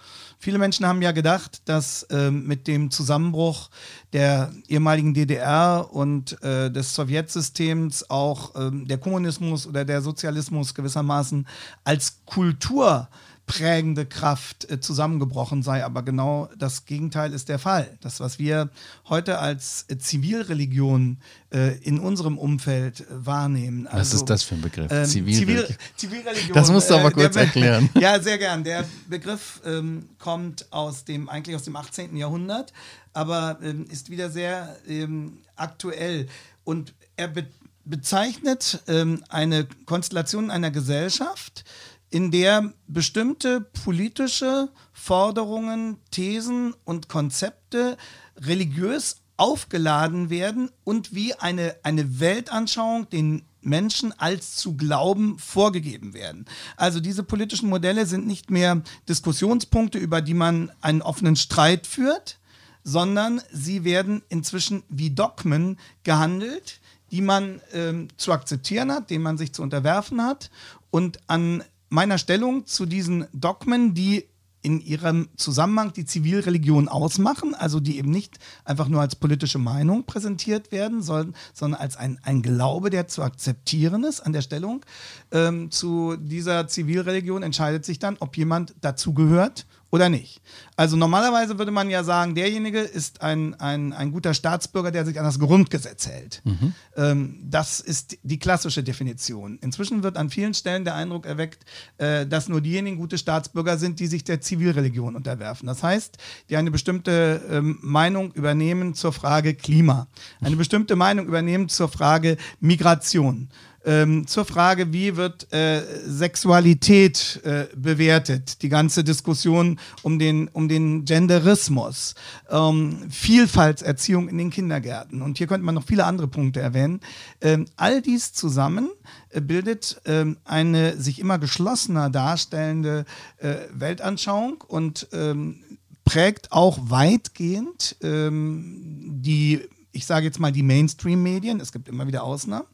[0.44, 3.70] Viele Menschen haben ja gedacht, dass ähm, mit dem Zusammenbruch
[4.12, 11.48] der ehemaligen DDR und äh, des Sowjetsystems auch ähm, der Kommunismus oder der Sozialismus gewissermaßen
[11.86, 13.08] als Kultur
[13.46, 15.84] prägende Kraft äh, zusammengebrochen sei.
[15.84, 17.98] Aber genau das Gegenteil ist der Fall.
[18.02, 18.70] Das, was wir
[19.10, 21.18] heute als äh, Zivilreligion
[21.52, 23.86] äh, in unserem Umfeld wahrnehmen.
[23.86, 24.92] Was also, ist das für ein Begriff?
[24.92, 25.66] Ähm, Zivilreligion.
[25.66, 26.54] Zivil, Zivilreligion.
[26.54, 27.90] Das musst du aber kurz erklären.
[28.00, 28.64] Ja, sehr gern.
[28.64, 32.18] Der Begriff ähm, kommt aus dem, eigentlich aus dem 18.
[32.18, 32.74] Jahrhundert,
[33.14, 36.28] aber ähm, ist wieder sehr ähm, aktuell.
[36.64, 37.46] Und er be
[37.86, 41.66] bezeichnet ähm, eine Konstellation einer Gesellschaft,
[42.14, 47.98] in der bestimmte politische Forderungen, Thesen und Konzepte
[48.38, 56.46] religiös aufgeladen werden und wie eine, eine Weltanschauung den Menschen als zu glauben vorgegeben werden.
[56.78, 62.38] Also diese politischen Modelle sind nicht mehr Diskussionspunkte, über die man einen offenen Streit führt,
[62.84, 69.40] sondern sie werden inzwischen wie Dogmen gehandelt, die man ähm, zu akzeptieren hat, denen man
[69.40, 70.52] sich zu unterwerfen hat.
[70.92, 74.26] Und an meiner Stellung zu diesen Dogmen, die
[74.64, 80.06] in ihrem Zusammenhang die Zivilreligion ausmachen, also die eben nicht einfach nur als politische Meinung
[80.06, 84.84] präsentiert werden sollen, sondern als ein, ein Glaube, der zu akzeptieren ist an der Stellung.
[85.32, 90.42] Ähm, zu dieser Zivilreligion entscheidet sich dann, ob jemand dazugehört oder nicht.
[90.76, 95.20] Also normalerweise würde man ja sagen, derjenige ist ein, ein, ein guter Staatsbürger, der sich
[95.20, 96.42] an das Grundgesetz hält.
[96.46, 96.74] Mhm.
[96.98, 99.60] Ähm, das ist die klassische Definition.
[99.62, 101.64] Inzwischen wird an vielen Stellen der Eindruck erweckt,
[102.00, 105.68] äh, dass nur diejenigen gute Staatsbürger sind, die sich der Zivilreligion unterwerfen.
[105.68, 106.18] Das heißt,
[106.50, 110.08] die eine bestimmte ähm, Meinung übernehmen zur Frage Klima,
[110.42, 113.50] eine bestimmte Meinung übernehmen zur Frage Migration
[113.86, 120.68] ähm, zur Frage, wie wird äh, Sexualität äh, bewertet, die ganze Diskussion um den, um
[120.68, 122.16] den Genderismus,
[122.50, 125.22] ähm, Vielfaltserziehung in den Kindergärten.
[125.22, 127.02] Und hier könnte man noch viele andere Punkte erwähnen.
[127.42, 128.90] Ähm, all dies zusammen
[129.30, 133.06] äh, bildet ähm, eine sich immer geschlossener darstellende
[133.38, 135.64] äh, Weltanschauung und ähm,
[136.06, 142.24] prägt auch weitgehend ähm, die, ich sage jetzt mal die Mainstream-Medien, es gibt immer wieder
[142.24, 142.68] Ausnahmen,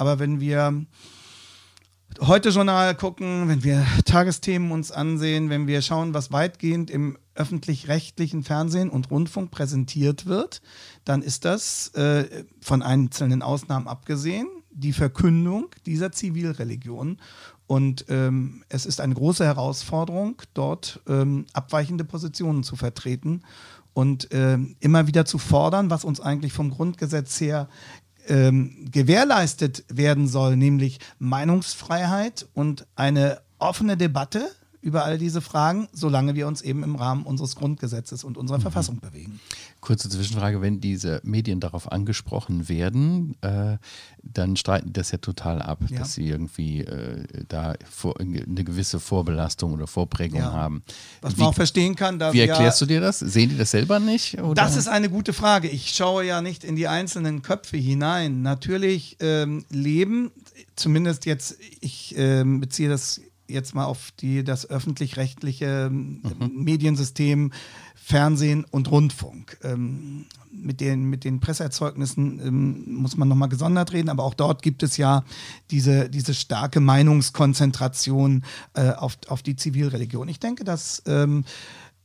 [0.00, 0.86] aber wenn wir
[2.20, 8.42] heute Journal gucken, wenn wir Tagesthemen uns ansehen, wenn wir schauen, was weitgehend im öffentlich-rechtlichen
[8.42, 10.62] Fernsehen und Rundfunk präsentiert wird,
[11.04, 17.18] dann ist das äh, von einzelnen Ausnahmen abgesehen die Verkündung dieser Zivilreligion.
[17.66, 23.42] Und ähm, es ist eine große Herausforderung, dort ähm, abweichende Positionen zu vertreten
[23.92, 27.68] und ähm, immer wieder zu fordern, was uns eigentlich vom Grundgesetz her
[28.30, 34.50] ähm, gewährleistet werden soll, nämlich Meinungsfreiheit und eine offene Debatte
[34.82, 38.62] über all diese Fragen, solange wir uns eben im Rahmen unseres Grundgesetzes und unserer mhm.
[38.62, 39.40] Verfassung bewegen.
[39.80, 43.76] Kurze Zwischenfrage, wenn diese Medien darauf angesprochen werden, äh,
[44.22, 45.98] dann streiten die das ja total ab, ja.
[45.98, 50.52] dass sie irgendwie äh, da vor, eine gewisse Vorbelastung oder Vorprägung ja.
[50.52, 50.82] haben.
[51.20, 52.18] Was wie, man auch verstehen kann.
[52.18, 53.18] Da wie erklärst du dir das?
[53.18, 54.40] Sehen die das selber nicht?
[54.40, 54.54] Oder?
[54.54, 55.68] Das ist eine gute Frage.
[55.68, 58.42] Ich schaue ja nicht in die einzelnen Köpfe hinein.
[58.42, 60.30] Natürlich ähm, leben,
[60.76, 66.64] zumindest jetzt, ich ähm, beziehe das jetzt mal auf die, das öffentlich-rechtliche ähm, mhm.
[66.64, 67.52] Mediensystem,
[67.94, 69.58] Fernsehen und Rundfunk.
[69.62, 74.62] Ähm, mit, den, mit den Presseerzeugnissen ähm, muss man nochmal gesondert reden, aber auch dort
[74.62, 75.24] gibt es ja
[75.70, 80.28] diese, diese starke Meinungskonzentration äh, auf, auf die Zivilreligion.
[80.28, 81.02] Ich denke, dass.
[81.06, 81.44] Ähm,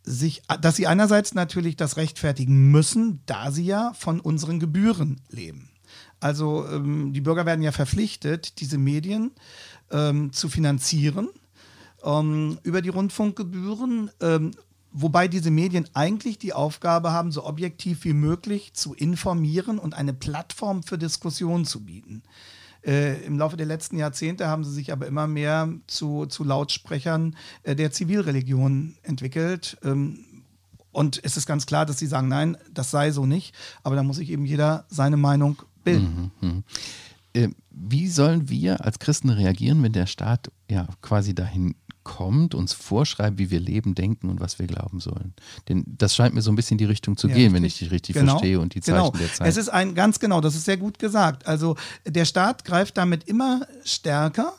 [0.07, 5.69] sich, dass sie einerseits natürlich das rechtfertigen müssen, da sie ja von unseren Gebühren leben.
[6.19, 9.31] Also ähm, die Bürger werden ja verpflichtet, diese Medien
[9.91, 11.29] ähm, zu finanzieren
[12.03, 14.11] ähm, über die Rundfunkgebühren.
[14.21, 14.51] Ähm,
[14.91, 20.13] wobei diese Medien eigentlich die Aufgabe haben, so objektiv wie möglich zu informieren und eine
[20.13, 22.23] Plattform für Diskussionen zu bieten.
[22.85, 27.35] Äh, Im Laufe der letzten Jahrzehnte haben sie sich aber immer mehr zu, zu Lautsprechern
[27.63, 29.77] äh, der Zivilreligion entwickelt.
[29.83, 30.19] Ähm,
[30.91, 33.53] und es ist ganz klar, dass sie sagen, nein, das sei so nicht.
[33.83, 36.31] Aber da muss sich eben jeder seine Meinung bilden.
[36.39, 36.63] Mhm, mh.
[37.33, 42.71] äh, wie sollen wir als Christen reagieren, wenn der Staat ja quasi dahin kommt, uns
[42.71, 45.33] vorschreibt, wie wir leben, denken und was wir glauben sollen.
[45.67, 47.55] Denn das scheint mir so ein bisschen die Richtung zu ja, gehen, richtig.
[47.55, 48.33] wenn ich dich richtig genau.
[48.33, 49.11] verstehe und die Zeichen genau.
[49.11, 49.47] der Zeit.
[49.47, 51.47] Es ist ein ganz genau, das ist sehr gut gesagt.
[51.47, 54.53] Also der Staat greift damit immer stärker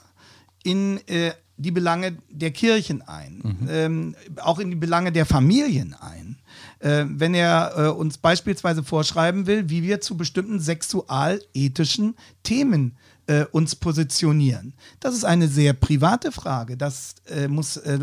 [0.64, 3.68] in äh, die Belange der Kirchen ein, mhm.
[3.70, 6.38] ähm, auch in die Belange der Familien ein.
[6.86, 12.96] Äh, wenn er äh, uns beispielsweise vorschreiben will, wie wir zu bestimmten sexualethischen Themen
[13.26, 14.72] äh, uns positionieren.
[15.00, 16.76] Das ist eine sehr private Frage.
[16.76, 17.98] Das äh, muss äh,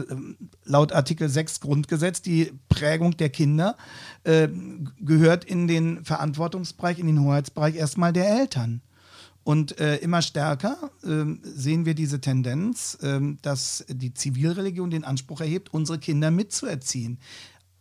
[0.65, 3.77] laut Artikel 6 Grundgesetz, die Prägung der Kinder,
[4.25, 4.49] äh,
[4.99, 8.81] gehört in den Verantwortungsbereich, in den Hoheitsbereich erstmal der Eltern.
[9.45, 15.41] Und äh, immer stärker äh, sehen wir diese Tendenz, äh, dass die Zivilreligion den Anspruch
[15.41, 17.17] erhebt, unsere Kinder mitzuerziehen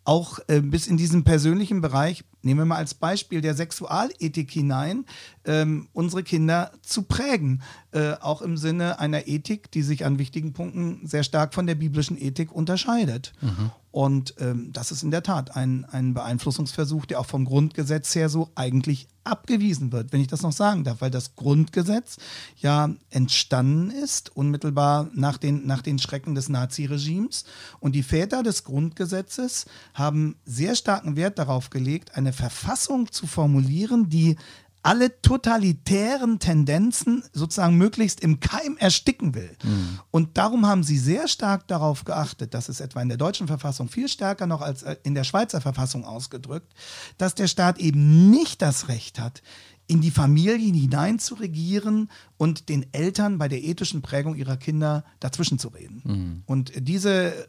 [0.04, 5.04] auch äh, bis in diesen persönlichen Bereich, nehmen wir mal als Beispiel der Sexualethik hinein,
[5.44, 7.62] ähm, unsere Kinder zu prägen.
[7.92, 11.76] Äh, auch im Sinne einer Ethik, die sich an wichtigen Punkten sehr stark von der
[11.76, 13.32] biblischen Ethik unterscheidet.
[13.40, 13.70] Mhm.
[13.92, 18.30] Und ähm, das ist in der Tat ein, ein Beeinflussungsversuch, der auch vom Grundgesetz her
[18.30, 22.16] so eigentlich abgewiesen wird, wenn ich das noch sagen darf, weil das Grundgesetz
[22.56, 27.44] ja entstanden ist, unmittelbar nach den, nach den Schrecken des Naziregimes.
[27.80, 34.08] Und die Väter des Grundgesetzes haben sehr starken Wert darauf gelegt, eine Verfassung zu formulieren,
[34.08, 34.36] die
[34.82, 39.56] alle totalitären Tendenzen sozusagen möglichst im Keim ersticken will.
[39.62, 40.00] Mhm.
[40.10, 43.88] Und darum haben sie sehr stark darauf geachtet, das ist etwa in der deutschen Verfassung
[43.88, 46.74] viel stärker noch als äh, in der Schweizer Verfassung ausgedrückt,
[47.16, 49.42] dass der Staat eben nicht das Recht hat,
[49.86, 55.04] in die Familien hinein zu regieren und den Eltern bei der ethischen Prägung ihrer Kinder
[55.20, 56.02] dazwischen zu reden.
[56.04, 56.42] Mhm.
[56.46, 57.48] Und diese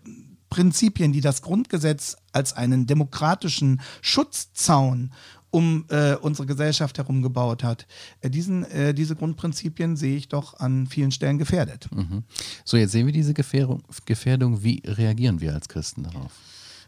[0.49, 5.11] Prinzipien, die das Grundgesetz als einen demokratischen Schutzzaun
[5.53, 7.85] um äh, unsere Gesellschaft herum gebaut hat.
[8.21, 11.87] Äh, diesen, äh, diese Grundprinzipien sehe ich doch an vielen Stellen gefährdet.
[11.93, 12.23] Mhm.
[12.65, 13.83] So, jetzt sehen wir diese Gefährdung.
[14.05, 14.63] Gefährdung.
[14.63, 16.31] Wie reagieren wir als Christen darauf?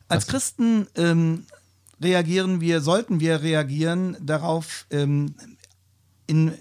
[0.07, 0.27] Als Was?
[0.27, 1.45] Christen ähm,
[2.01, 5.35] reagieren wir, sollten wir reagieren darauf ähm,
[6.25, 6.51] in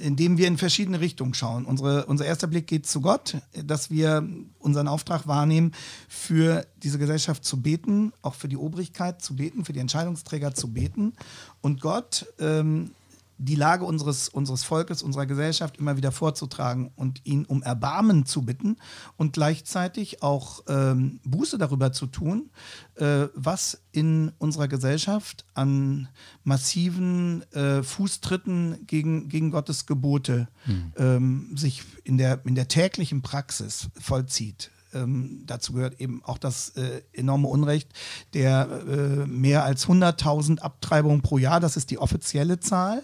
[0.00, 1.64] indem wir in verschiedene Richtungen schauen.
[1.64, 4.26] Unsere, unser erster Blick geht zu Gott, dass wir
[4.58, 5.72] unseren Auftrag wahrnehmen,
[6.08, 10.72] für diese Gesellschaft zu beten, auch für die Obrigkeit zu beten, für die Entscheidungsträger zu
[10.72, 11.12] beten.
[11.60, 12.92] Und Gott ähm,
[13.38, 18.42] die Lage unseres, unseres Volkes, unserer Gesellschaft immer wieder vorzutragen und ihn um Erbarmen zu
[18.42, 18.76] bitten
[19.16, 22.50] und gleichzeitig auch ähm, Buße darüber zu tun,
[22.96, 26.08] äh, was in unserer Gesellschaft an
[26.44, 30.92] massiven äh, Fußtritten gegen, gegen Gottes Gebote mhm.
[30.96, 34.70] ähm, sich in der, in der täglichen Praxis vollzieht.
[34.96, 37.88] Ähm, dazu gehört eben auch das äh, enorme Unrecht
[38.34, 41.60] der äh, mehr als 100.000 Abtreibungen pro Jahr.
[41.60, 43.02] Das ist die offizielle Zahl.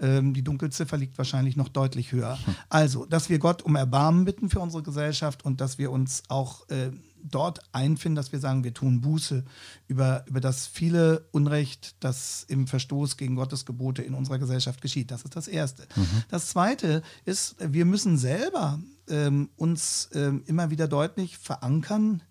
[0.00, 2.38] Ähm, die Dunkelziffer liegt wahrscheinlich noch deutlich höher.
[2.44, 2.54] Hm.
[2.68, 6.68] Also, dass wir Gott um Erbarmen bitten für unsere Gesellschaft und dass wir uns auch
[6.68, 6.90] äh,
[7.24, 9.44] dort einfinden, dass wir sagen, wir tun Buße
[9.88, 15.10] über, über das viele Unrecht, das im Verstoß gegen Gottes Gebote in unserer Gesellschaft geschieht.
[15.10, 15.84] Das ist das Erste.
[15.96, 16.22] Mhm.
[16.28, 22.22] Das Zweite ist, wir müssen selber ähm, uns ähm, immer wieder deutlich verankern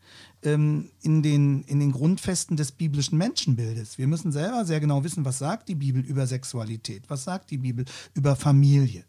[0.44, 3.98] ähm, in, den, in den Grundfesten des biblischen Menschenbildes.
[3.98, 7.58] Wir müssen selber sehr genau wissen, was sagt die Bibel über Sexualität, was sagt die
[7.58, 9.06] Bibel über Familie.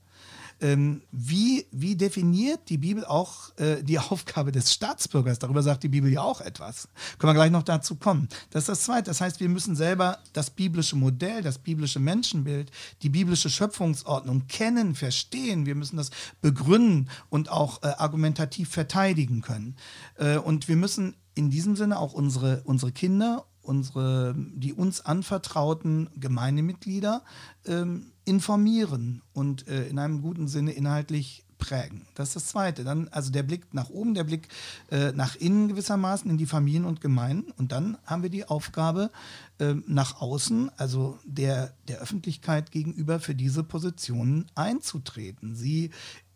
[0.61, 5.39] Ähm, wie, wie definiert die Bibel auch äh, die Aufgabe des Staatsbürgers?
[5.39, 6.89] Darüber sagt die Bibel ja auch etwas.
[7.19, 8.29] Können wir gleich noch dazu kommen.
[8.51, 9.11] Das ist das Zweite.
[9.11, 12.71] Das heißt, wir müssen selber das biblische Modell, das biblische Menschenbild,
[13.03, 15.67] die biblische Schöpfungsordnung kennen, verstehen.
[15.67, 19.77] Wir müssen das begründen und auch äh, argumentativ verteidigen können.
[20.17, 26.11] Äh, und wir müssen in diesem Sinne auch unsere, unsere Kinder unsere, die uns anvertrauten
[26.17, 27.23] Gemeindemitglieder
[27.67, 32.07] ähm, informieren und äh, in einem guten Sinne inhaltlich prägen.
[32.15, 32.85] Das ist das Zweite.
[32.85, 34.49] Dann also der Blick nach oben, der Blick
[34.91, 37.51] äh, nach innen gewissermaßen in die Familien und Gemeinden.
[37.53, 39.11] Und dann haben wir die Aufgabe
[39.59, 45.55] äh, nach außen, also der, der Öffentlichkeit gegenüber für diese Positionen einzutreten.
[45.55, 45.91] Sie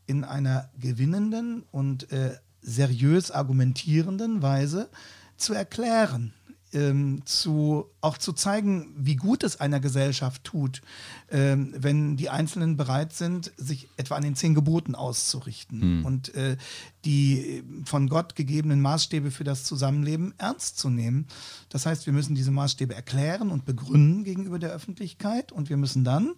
[0.06, 4.88] in einer gewinnenden und äh, seriös argumentierenden Weise
[5.36, 6.32] zu erklären
[6.72, 10.82] ähm, zu, auch zu zeigen, wie gut es einer Gesellschaft tut,
[11.30, 16.04] ähm, wenn die Einzelnen bereit sind, sich etwa an den zehn Geboten auszurichten mhm.
[16.04, 16.56] und äh,
[17.04, 21.26] die von Gott gegebenen Maßstäbe für das Zusammenleben ernst zu nehmen.
[21.68, 26.04] Das heißt, wir müssen diese Maßstäbe erklären und begründen gegenüber der Öffentlichkeit und wir müssen
[26.04, 26.34] dann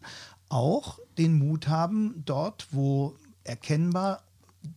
[0.49, 4.23] auch den Mut haben, dort, wo erkennbar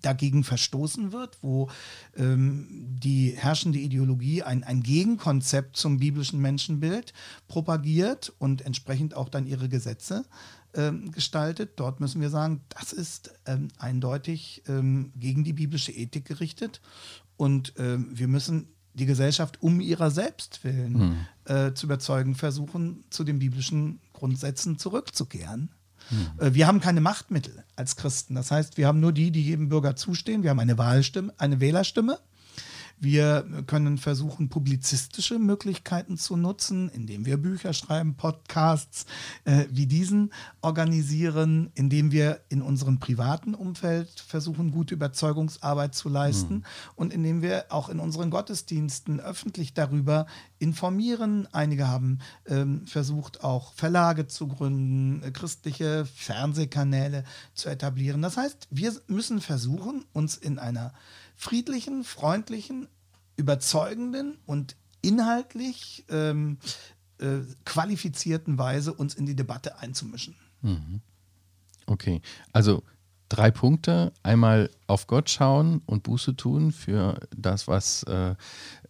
[0.01, 1.69] dagegen verstoßen wird, wo
[2.15, 7.13] ähm, die herrschende Ideologie ein, ein Gegenkonzept zum biblischen Menschenbild
[7.47, 10.25] propagiert und entsprechend auch dann ihre Gesetze
[10.73, 11.73] ähm, gestaltet.
[11.75, 16.81] Dort müssen wir sagen, das ist ähm, eindeutig ähm, gegen die biblische Ethik gerichtet
[17.37, 21.55] und ähm, wir müssen die Gesellschaft um ihrer selbst willen hm.
[21.55, 25.71] äh, zu überzeugen versuchen, zu den biblischen Grundsätzen zurückzukehren.
[26.09, 26.53] Hm.
[26.53, 28.35] Wir haben keine Machtmittel als Christen.
[28.35, 30.43] Das heißt, wir haben nur die, die jedem Bürger zustehen.
[30.43, 32.19] Wir haben eine Wahlstimme, eine Wählerstimme.
[32.99, 39.05] Wir können versuchen, publizistische Möglichkeiten zu nutzen, indem wir Bücher schreiben, Podcasts
[39.45, 46.55] äh, wie diesen organisieren, indem wir in unserem privaten Umfeld versuchen, gute Überzeugungsarbeit zu leisten
[46.55, 46.63] mhm.
[46.95, 50.25] und indem wir auch in unseren Gottesdiensten öffentlich darüber
[50.59, 51.47] informieren.
[51.51, 58.21] Einige haben ähm, versucht, auch Verlage zu gründen, äh, christliche Fernsehkanäle zu etablieren.
[58.21, 60.93] Das heißt, wir müssen versuchen, uns in einer
[61.43, 62.87] friedlichen, freundlichen,
[63.35, 66.57] überzeugenden und inhaltlich ähm,
[67.19, 70.35] äh, qualifizierten Weise uns in die Debatte einzumischen.
[70.61, 71.01] Mhm.
[71.85, 72.21] Okay,
[72.53, 72.81] also
[73.27, 74.13] drei Punkte.
[74.23, 78.35] Einmal auf Gott schauen und Buße tun für das, was äh,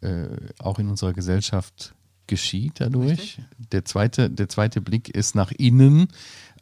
[0.02, 0.28] äh,
[0.60, 1.96] auch in unserer Gesellschaft
[2.28, 3.40] geschieht dadurch.
[3.72, 6.08] Der zweite, der zweite Blick ist nach innen,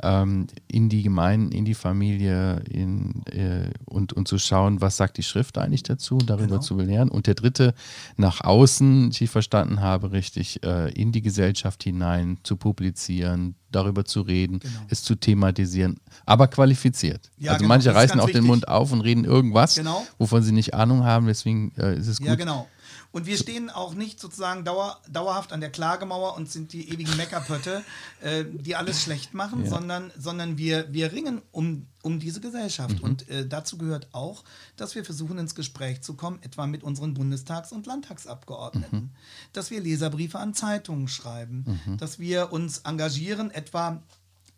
[0.02, 5.17] ähm, in die Gemeinden, in die Familie in, äh, und, und zu schauen, was sagt
[5.17, 6.62] die Schrift eigentlich dazu, darüber genau.
[6.62, 7.10] zu belehren.
[7.10, 7.74] Und der dritte
[8.17, 14.21] nach außen, ich verstanden habe, richtig äh, in die Gesellschaft hinein zu publizieren, darüber zu
[14.21, 14.80] reden, genau.
[14.89, 17.30] es zu thematisieren, aber qualifiziert.
[17.38, 18.41] Ja, also genau, manche reißen auch wichtig.
[18.41, 20.06] den Mund auf und reden irgendwas, genau.
[20.17, 22.28] wovon sie nicht Ahnung haben, deswegen äh, ist es gut.
[22.28, 22.67] Ja, genau.
[23.12, 27.15] Und wir stehen auch nicht sozusagen dauer, dauerhaft an der Klagemauer und sind die ewigen
[27.17, 27.84] Meckerpötte,
[28.21, 29.69] äh, die alles schlecht machen, ja.
[29.69, 33.00] sondern, sondern wir, wir ringen um, um diese Gesellschaft.
[33.00, 33.04] Mhm.
[33.04, 34.43] Und äh, dazu gehört auch,
[34.78, 39.00] dass wir versuchen, ins Gespräch zu kommen, etwa mit unseren Bundestags- und Landtagsabgeordneten.
[39.00, 39.10] Mhm.
[39.52, 41.97] Dass wir Leserbriefe an Zeitungen schreiben, mhm.
[41.97, 44.02] dass wir uns engagieren, etwa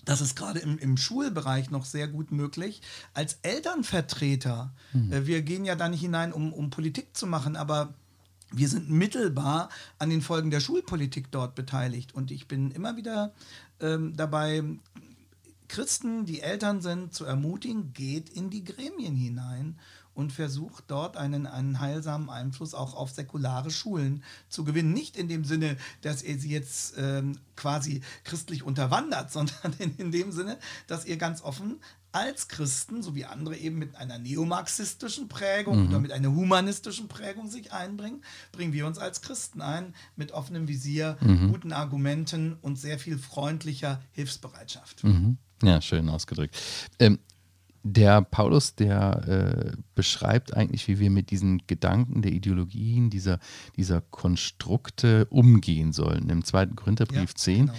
[0.05, 2.81] das ist gerade im, im Schulbereich noch sehr gut möglich,
[3.13, 4.73] als Elternvertreter.
[4.91, 5.13] Mhm.
[5.13, 7.93] Äh, wir gehen ja da nicht hinein, um, um Politik zu machen, aber
[8.53, 12.13] wir sind mittelbar an den Folgen der Schulpolitik dort beteiligt.
[12.13, 13.33] Und ich bin immer wieder
[13.79, 14.63] ähm, dabei,
[15.67, 19.79] Christen, die Eltern sind, zu ermutigen, geht in die Gremien hinein
[20.13, 24.93] und versucht dort einen, einen heilsamen Einfluss auch auf säkulare Schulen zu gewinnen.
[24.93, 30.11] Nicht in dem Sinne, dass ihr sie jetzt ähm, quasi christlich unterwandert, sondern in, in
[30.11, 31.79] dem Sinne, dass ihr ganz offen
[32.13, 35.89] als Christen, so wie andere eben mit einer neomarxistischen Prägung mhm.
[35.89, 40.67] oder mit einer humanistischen Prägung sich einbringen, bringen wir uns als Christen ein mit offenem
[40.67, 41.51] Visier, mhm.
[41.51, 45.03] guten Argumenten und sehr viel freundlicher Hilfsbereitschaft.
[45.03, 45.37] Mhm.
[45.63, 46.55] Ja, schön ausgedrückt.
[46.99, 47.19] Ähm,
[47.83, 53.39] der Paulus, der äh, beschreibt eigentlich, wie wir mit diesen Gedanken der Ideologien, dieser,
[53.75, 56.29] dieser Konstrukte umgehen sollen.
[56.29, 57.73] Im zweiten Korintherbrief ja, 10 genau.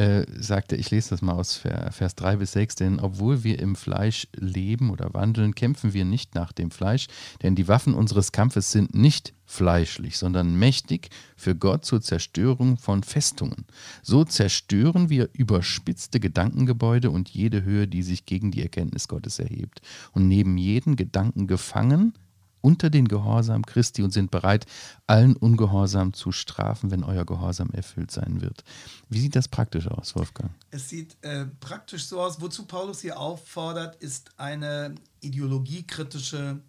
[0.00, 3.58] Äh, sagt er, ich lese das mal aus Vers 3 bis 6, denn obwohl wir
[3.58, 7.06] im Fleisch leben oder wandeln, kämpfen wir nicht nach dem Fleisch,
[7.42, 13.02] denn die Waffen unseres Kampfes sind nicht fleischlich, sondern mächtig für Gott zur Zerstörung von
[13.02, 13.66] Festungen.
[14.02, 19.82] So zerstören wir überspitzte Gedankengebäude und jede Höhe, die sich gegen die Erkenntnis Gottes erhebt.
[20.12, 22.14] Und neben jeden Gedanken gefangen
[22.60, 24.66] unter den Gehorsam Christi und sind bereit,
[25.06, 28.64] allen Ungehorsam zu strafen, wenn euer Gehorsam erfüllt sein wird.
[29.08, 30.50] Wie sieht das praktisch aus, Wolfgang?
[30.70, 32.40] Es sieht äh, praktisch so aus.
[32.40, 36.60] Wozu Paulus hier auffordert, ist eine ideologiekritische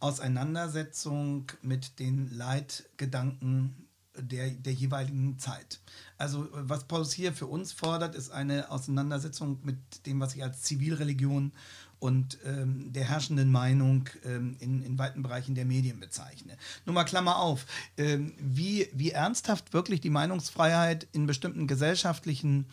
[0.00, 5.80] Auseinandersetzung mit den Leitgedanken der, der jeweiligen Zeit.
[6.16, 10.62] Also was Paulus hier für uns fordert, ist eine Auseinandersetzung mit dem, was ich als
[10.62, 11.52] Zivilreligion
[12.00, 16.56] und ähm, der herrschenden Meinung ähm, in, in weiten Bereichen der Medien bezeichne.
[16.86, 22.66] Nur mal Klammer auf, ähm, wie, wie ernsthaft wirklich die Meinungsfreiheit in bestimmten gesellschaftlichen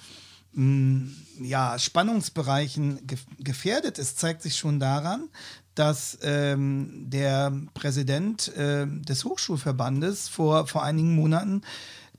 [0.54, 1.08] mm,
[1.42, 3.00] ja, Spannungsbereichen
[3.40, 5.30] gefährdet ist, zeigt sich schon daran,
[5.74, 11.62] dass ähm, der Präsident äh, des Hochschulverbandes vor, vor einigen Monaten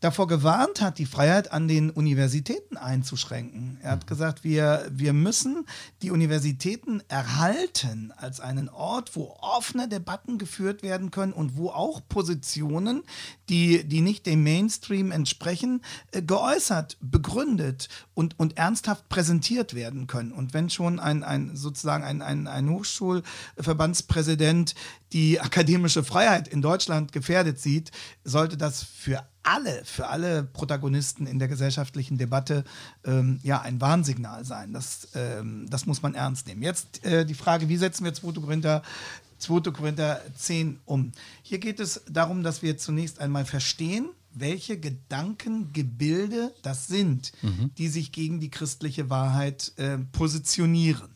[0.07, 3.81] davor gewarnt hat, die Freiheit an den Universitäten einzuschränken.
[3.83, 4.07] Er hat mhm.
[4.07, 5.66] gesagt, wir, wir müssen
[6.01, 12.03] die Universitäten erhalten als einen Ort, wo offene Debatten geführt werden können und wo auch
[12.09, 13.03] Positionen,
[13.49, 20.31] die, die nicht dem Mainstream entsprechen, äh, geäußert, begründet und, und ernsthaft präsentiert werden können.
[20.31, 24.77] Und wenn schon ein, ein sozusagen ein, ein, ein Hochschulverbandspräsident
[25.12, 27.90] die akademische Freiheit in Deutschland gefährdet sieht,
[28.23, 32.65] sollte das für alle, für alle Protagonisten in der gesellschaftlichen Debatte
[33.05, 34.73] ähm, ja ein Warnsignal sein.
[34.73, 36.63] Das, ähm, das muss man ernst nehmen.
[36.63, 38.33] Jetzt äh, die Frage, wie setzen wir 2.
[38.41, 38.83] Korinther,
[39.39, 39.71] 2.
[39.71, 41.13] Korinther 10 um?
[41.43, 47.71] Hier geht es darum, dass wir zunächst einmal verstehen, welche Gedankengebilde das sind, mhm.
[47.79, 51.09] die sich gegen die christliche Wahrheit äh, positionieren.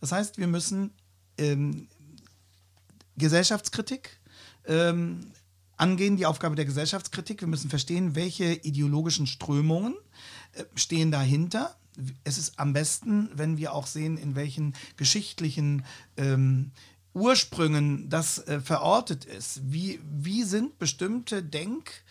[0.00, 0.90] Das heißt, wir müssen
[1.38, 1.88] ähm,
[3.16, 4.20] Gesellschaftskritik
[4.66, 5.32] ähm,
[5.78, 7.40] angehen, die Aufgabe der Gesellschaftskritik.
[7.40, 9.94] Wir müssen verstehen, welche ideologischen Strömungen
[10.52, 11.76] äh, stehen dahinter.
[12.24, 15.84] Es ist am besten, wenn wir auch sehen, in welchen geschichtlichen
[16.16, 16.70] ähm,
[17.14, 19.60] Ursprüngen das äh, verortet ist.
[19.64, 22.04] Wie, wie sind bestimmte Denk-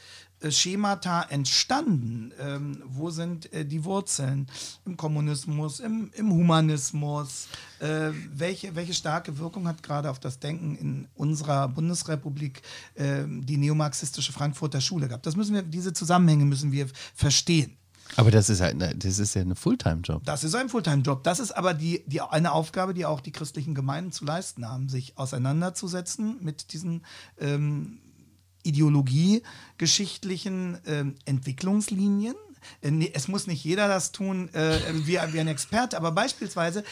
[0.50, 2.32] Schemata entstanden?
[2.40, 4.48] Ähm, wo sind äh, die Wurzeln?
[4.86, 7.48] Im Kommunismus, im, im Humanismus?
[7.80, 12.62] Äh, welche, welche starke Wirkung hat gerade auf das Denken in unserer Bundesrepublik
[12.96, 15.26] äh, die neomarxistische Frankfurter Schule gehabt?
[15.26, 17.78] Das müssen wir, diese Zusammenhänge müssen wir verstehen.
[18.16, 20.24] Aber das ist halt, das ist ja ein Fulltime-Job.
[20.24, 21.24] Das ist ein Fulltime-Job.
[21.24, 24.88] Das ist aber die, die, eine Aufgabe, die auch die christlichen Gemeinden zu leisten haben,
[24.88, 27.04] sich auseinanderzusetzen mit diesen
[27.38, 28.00] ähm,
[28.68, 32.36] ideologiegeschichtlichen ähm, Entwicklungslinien.
[32.82, 36.84] Äh, es muss nicht jeder das tun äh, wie, wie ein Experte, aber beispielsweise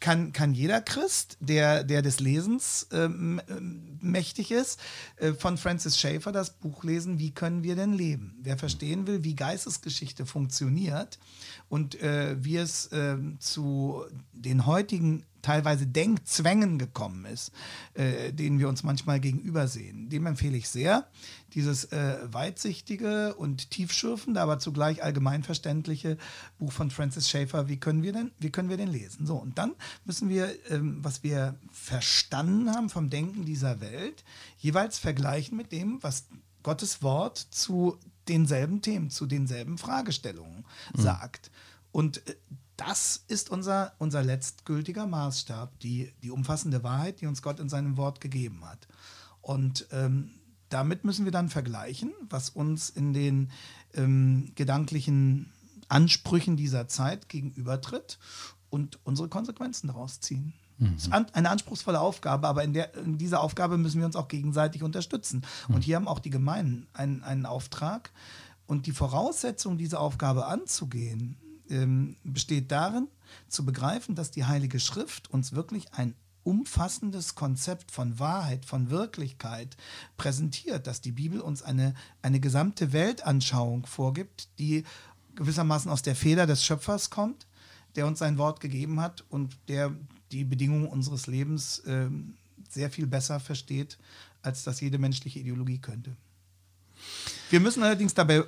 [0.00, 3.40] kann, kann jeder Christ, der, der des Lesens ähm,
[4.00, 4.80] mächtig ist,
[5.16, 8.34] äh, von Francis Schaeffer das Buch lesen, Wie können wir denn leben?
[8.40, 11.18] Wer verstehen will, wie Geistesgeschichte funktioniert
[11.68, 17.52] und äh, wie es äh, zu den heutigen teilweise Denkzwängen gekommen ist,
[17.94, 20.08] äh, denen wir uns manchmal gegenübersehen.
[20.08, 21.06] Dem empfehle ich sehr,
[21.54, 26.16] dieses äh, weitsichtige und tiefschürfende, aber zugleich allgemeinverständliche
[26.58, 29.26] Buch von Francis Schaeffer, wie können wir denn, wie können wir denn lesen?
[29.26, 29.74] So, und dann
[30.04, 34.24] müssen wir, ähm, was wir verstanden haben vom Denken dieser Welt,
[34.58, 36.26] jeweils vergleichen mit dem, was
[36.62, 40.64] Gottes Wort zu denselben Themen, zu denselben Fragestellungen
[40.94, 41.00] mhm.
[41.00, 41.50] sagt.
[41.92, 42.36] Und äh,
[42.80, 47.98] das ist unser, unser letztgültiger Maßstab, die, die umfassende Wahrheit, die uns Gott in seinem
[47.98, 48.88] Wort gegeben hat.
[49.42, 50.30] Und ähm,
[50.70, 53.50] damit müssen wir dann vergleichen, was uns in den
[53.92, 55.52] ähm, gedanklichen
[55.88, 58.18] Ansprüchen dieser Zeit gegenübertritt
[58.70, 60.54] und unsere Konsequenzen daraus ziehen.
[60.78, 60.94] Mhm.
[60.94, 64.28] Das ist eine anspruchsvolle Aufgabe, aber in, der, in dieser Aufgabe müssen wir uns auch
[64.28, 65.42] gegenseitig unterstützen.
[65.68, 65.74] Mhm.
[65.74, 68.10] Und hier haben auch die Gemeinden einen, einen Auftrag.
[68.66, 71.36] Und die Voraussetzung, diese Aufgabe anzugehen,
[71.70, 73.08] ähm, besteht darin,
[73.48, 79.76] zu begreifen, dass die Heilige Schrift uns wirklich ein umfassendes Konzept von Wahrheit, von Wirklichkeit
[80.16, 84.84] präsentiert, dass die Bibel uns eine, eine gesamte Weltanschauung vorgibt, die
[85.34, 87.46] gewissermaßen aus der Feder des Schöpfers kommt,
[87.96, 89.94] der uns sein Wort gegeben hat und der
[90.32, 92.08] die Bedingungen unseres Lebens äh,
[92.68, 93.98] sehr viel besser versteht,
[94.42, 96.16] als das jede menschliche Ideologie könnte.
[97.50, 98.44] Wir müssen allerdings dabei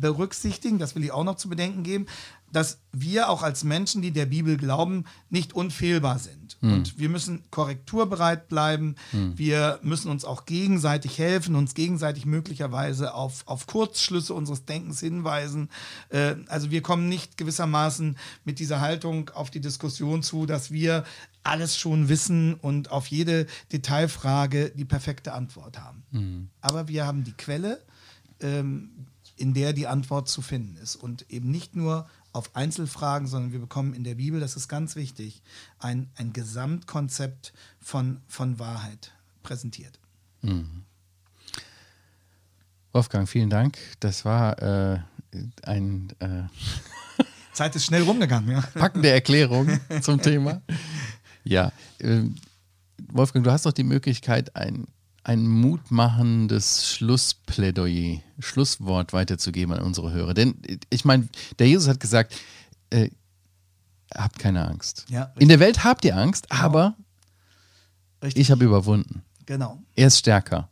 [0.00, 2.06] berücksichtigen, das will ich auch noch zu bedenken geben,
[2.52, 6.56] dass wir auch als Menschen, die der Bibel glauben, nicht unfehlbar sind.
[6.60, 6.72] Hm.
[6.74, 8.96] Und wir müssen korrekturbereit bleiben.
[9.12, 9.38] Hm.
[9.38, 15.70] Wir müssen uns auch gegenseitig helfen, uns gegenseitig möglicherweise auf, auf Kurzschlüsse unseres Denkens hinweisen.
[16.08, 21.04] Äh, also wir kommen nicht gewissermaßen mit dieser Haltung auf die Diskussion zu, dass wir
[21.42, 26.04] alles schon wissen und auf jede Detailfrage die perfekte Antwort haben.
[26.12, 26.50] Hm.
[26.60, 27.82] Aber wir haben die Quelle,
[28.40, 30.96] ähm, in der die Antwort zu finden ist.
[30.96, 34.96] Und eben nicht nur auf Einzelfragen, sondern wir bekommen in der Bibel, das ist ganz
[34.96, 35.42] wichtig,
[35.78, 39.12] ein, ein Gesamtkonzept von, von Wahrheit
[39.42, 39.98] präsentiert.
[40.42, 40.84] Mhm.
[42.92, 43.78] Wolfgang, vielen Dank.
[44.00, 44.98] Das war äh,
[45.62, 46.42] ein äh,
[47.52, 48.60] Zeit ist schnell rumgegangen, ja.
[48.74, 50.62] Packende Erklärung zum Thema.
[51.50, 52.22] Ja, äh,
[53.12, 54.86] Wolfgang, du hast doch die Möglichkeit, ein
[55.22, 60.32] ein mutmachendes Schlussplädoyer, Schlusswort weiterzugeben an unsere Hörer.
[60.32, 60.54] Denn
[60.88, 61.28] ich meine,
[61.58, 62.34] der Jesus hat gesagt,
[62.88, 63.10] äh,
[64.14, 65.04] habt keine Angst.
[65.10, 66.62] Ja, In der Welt habt ihr Angst, genau.
[66.62, 66.96] aber
[68.22, 68.40] richtig.
[68.40, 69.22] ich habe überwunden.
[69.44, 69.82] Genau.
[69.94, 70.69] Er ist stärker.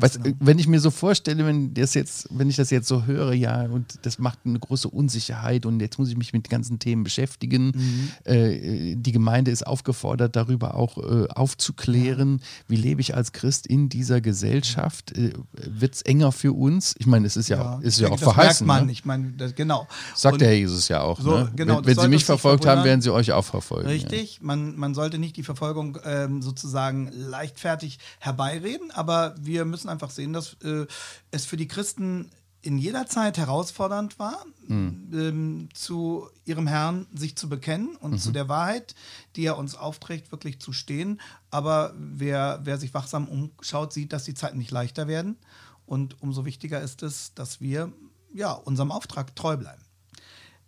[0.00, 0.36] Was, genau.
[0.40, 3.62] Wenn ich mir so vorstelle, wenn, das jetzt, wenn ich das jetzt so höre, ja,
[3.62, 7.72] und das macht eine große Unsicherheit und jetzt muss ich mich mit ganzen Themen beschäftigen.
[7.74, 8.10] Mhm.
[8.24, 12.44] Äh, die Gemeinde ist aufgefordert, darüber auch äh, aufzuklären, ja.
[12.68, 15.16] wie lebe ich als Christ in dieser Gesellschaft.
[15.16, 16.94] Äh, Wird es enger für uns?
[16.98, 18.66] Ich meine, es ist ja, ja auch, ist ja auch verheißen.
[18.66, 18.86] Man.
[18.86, 18.92] Ne?
[18.92, 19.86] Ich meine, genau.
[20.14, 21.20] Sagt und der Herr Jesus ja auch.
[21.20, 21.52] So, ne?
[21.54, 23.88] genau, wenn, wenn Sie mich verfolgt haben, werden Sie euch auch verfolgen.
[23.88, 24.40] Richtig, ja.
[24.42, 30.10] man, man sollte nicht die Verfolgung ähm, sozusagen leichtfertig herbeireden, aber wir müssen müssen einfach
[30.10, 30.86] sehen, dass äh,
[31.32, 32.30] es für die Christen
[32.62, 35.10] in jeder Zeit herausfordernd war, mhm.
[35.12, 38.18] ähm, zu ihrem Herrn sich zu bekennen und mhm.
[38.18, 38.94] zu der Wahrheit,
[39.36, 41.20] die er uns aufträgt, wirklich zu stehen.
[41.50, 45.36] Aber wer, wer sich wachsam umschaut, sieht, dass die Zeiten nicht leichter werden.
[45.84, 47.92] Und umso wichtiger ist es, dass wir
[48.32, 49.82] ja, unserem Auftrag treu bleiben.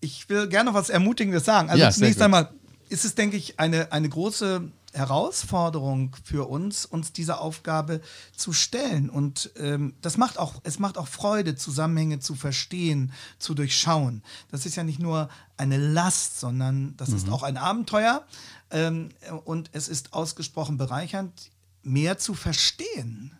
[0.00, 1.70] Ich will gerne noch was Ermutigendes sagen.
[1.70, 2.50] Also ja, zunächst einmal
[2.88, 8.00] ist es, denke ich, eine, eine große Herausforderung für uns, uns dieser Aufgabe
[8.34, 9.10] zu stellen.
[9.10, 14.22] Und ähm, das macht auch, es macht auch Freude, Zusammenhänge zu verstehen, zu durchschauen.
[14.50, 17.16] Das ist ja nicht nur eine Last, sondern das mhm.
[17.16, 18.24] ist auch ein Abenteuer.
[18.70, 19.10] Ähm,
[19.44, 21.50] und es ist ausgesprochen bereichernd,
[21.82, 23.36] mehr zu verstehen.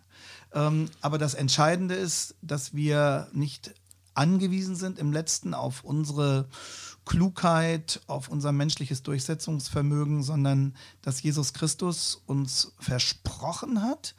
[0.52, 3.74] Ähm, aber das Entscheidende ist, dass wir nicht
[4.14, 6.48] angewiesen sind im letzten auf unsere
[7.06, 14.14] Klugheit, auf unser menschliches Durchsetzungsvermögen, sondern dass Jesus Christus uns versprochen hat,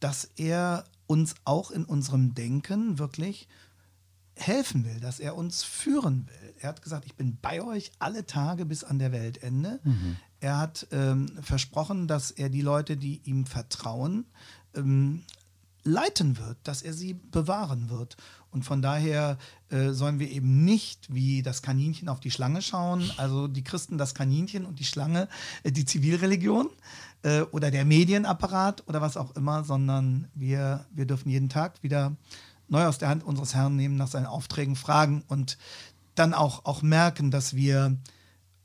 [0.00, 3.46] dass er uns auch in unserem Denken wirklich
[4.34, 6.54] helfen will, dass er uns führen will.
[6.60, 9.80] Er hat gesagt, ich bin bei euch alle Tage bis an der Weltende.
[9.84, 10.16] Mhm.
[10.40, 14.24] Er hat ähm, versprochen, dass er die Leute, die ihm vertrauen,
[14.74, 15.24] ähm,
[15.82, 18.16] leiten wird, dass er sie bewahren wird.
[18.50, 19.38] Und von daher
[19.70, 23.96] äh, sollen wir eben nicht wie das Kaninchen auf die Schlange schauen, also die Christen
[23.96, 25.28] das Kaninchen und die Schlange
[25.62, 26.68] äh, die Zivilreligion
[27.22, 32.16] äh, oder der Medienapparat oder was auch immer, sondern wir, wir dürfen jeden Tag wieder
[32.68, 35.58] neu aus der Hand unseres Herrn nehmen, nach seinen Aufträgen fragen und
[36.14, 37.96] dann auch, auch merken, dass wir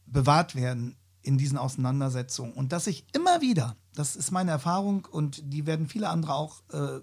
[0.08, 0.96] bewahrt werden
[1.26, 5.88] in diesen Auseinandersetzungen und dass ich immer wieder, das ist meine Erfahrung und die werden
[5.88, 7.00] viele andere auch äh,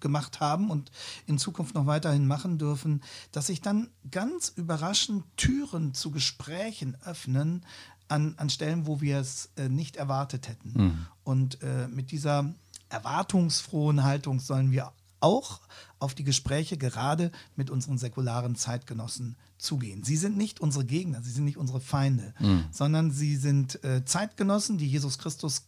[0.00, 0.90] gemacht haben und
[1.26, 3.02] in Zukunft noch weiterhin machen dürfen,
[3.32, 7.64] dass sich dann ganz überraschend Türen zu Gesprächen öffnen
[8.08, 10.72] an, an Stellen, wo wir es äh, nicht erwartet hätten.
[10.74, 11.06] Mhm.
[11.24, 12.52] Und äh, mit dieser
[12.90, 14.92] erwartungsfrohen Haltung sollen wir
[15.22, 15.60] auch
[15.98, 20.02] auf die Gespräche gerade mit unseren säkularen Zeitgenossen zugehen.
[20.02, 22.64] Sie sind nicht unsere Gegner, sie sind nicht unsere Feinde, mhm.
[22.70, 25.62] sondern sie sind äh, Zeitgenossen, die Jesus Christus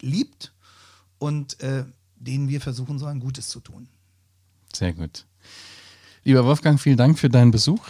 [0.00, 0.52] liebt
[1.18, 1.84] und äh,
[2.16, 3.88] denen wir versuchen sollen, Gutes zu tun.
[4.74, 5.26] Sehr gut.
[6.22, 7.82] Lieber Wolfgang, vielen Dank für deinen Besuch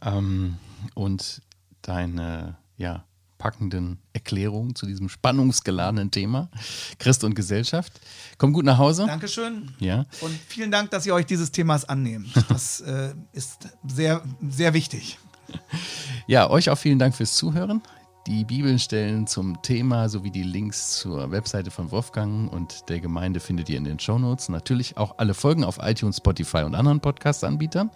[0.00, 0.56] ähm,
[0.94, 1.42] und
[1.82, 3.04] deine ja,
[3.40, 6.50] packenden Erklärungen zu diesem spannungsgeladenen Thema
[6.98, 7.98] Christ und Gesellschaft.
[8.38, 9.06] Komm gut nach Hause.
[9.06, 9.70] Dankeschön.
[9.80, 10.04] Ja.
[10.20, 12.28] Und vielen Dank, dass ihr euch dieses Themas annehmt.
[12.48, 15.18] Das äh, ist sehr, sehr wichtig.
[16.26, 17.82] Ja, euch auch vielen Dank fürs Zuhören.
[18.26, 23.70] Die Bibelstellen zum Thema sowie die Links zur Webseite von Wolfgang und der Gemeinde findet
[23.70, 24.50] ihr in den Shownotes.
[24.50, 27.90] Natürlich auch alle Folgen auf iTunes, Spotify und anderen Podcast-Anbietern.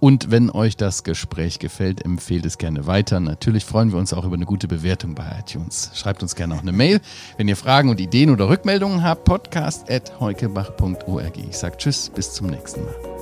[0.00, 3.20] Und wenn euch das Gespräch gefällt, empfehlt es gerne weiter.
[3.20, 5.90] Natürlich freuen wir uns auch über eine gute Bewertung bei iTunes.
[5.94, 7.00] Schreibt uns gerne auch eine Mail,
[7.36, 9.24] wenn ihr Fragen und Ideen oder Rückmeldungen habt.
[9.24, 11.38] Podcast at heukebach.org.
[11.38, 13.17] Ich sage Tschüss, bis zum nächsten Mal.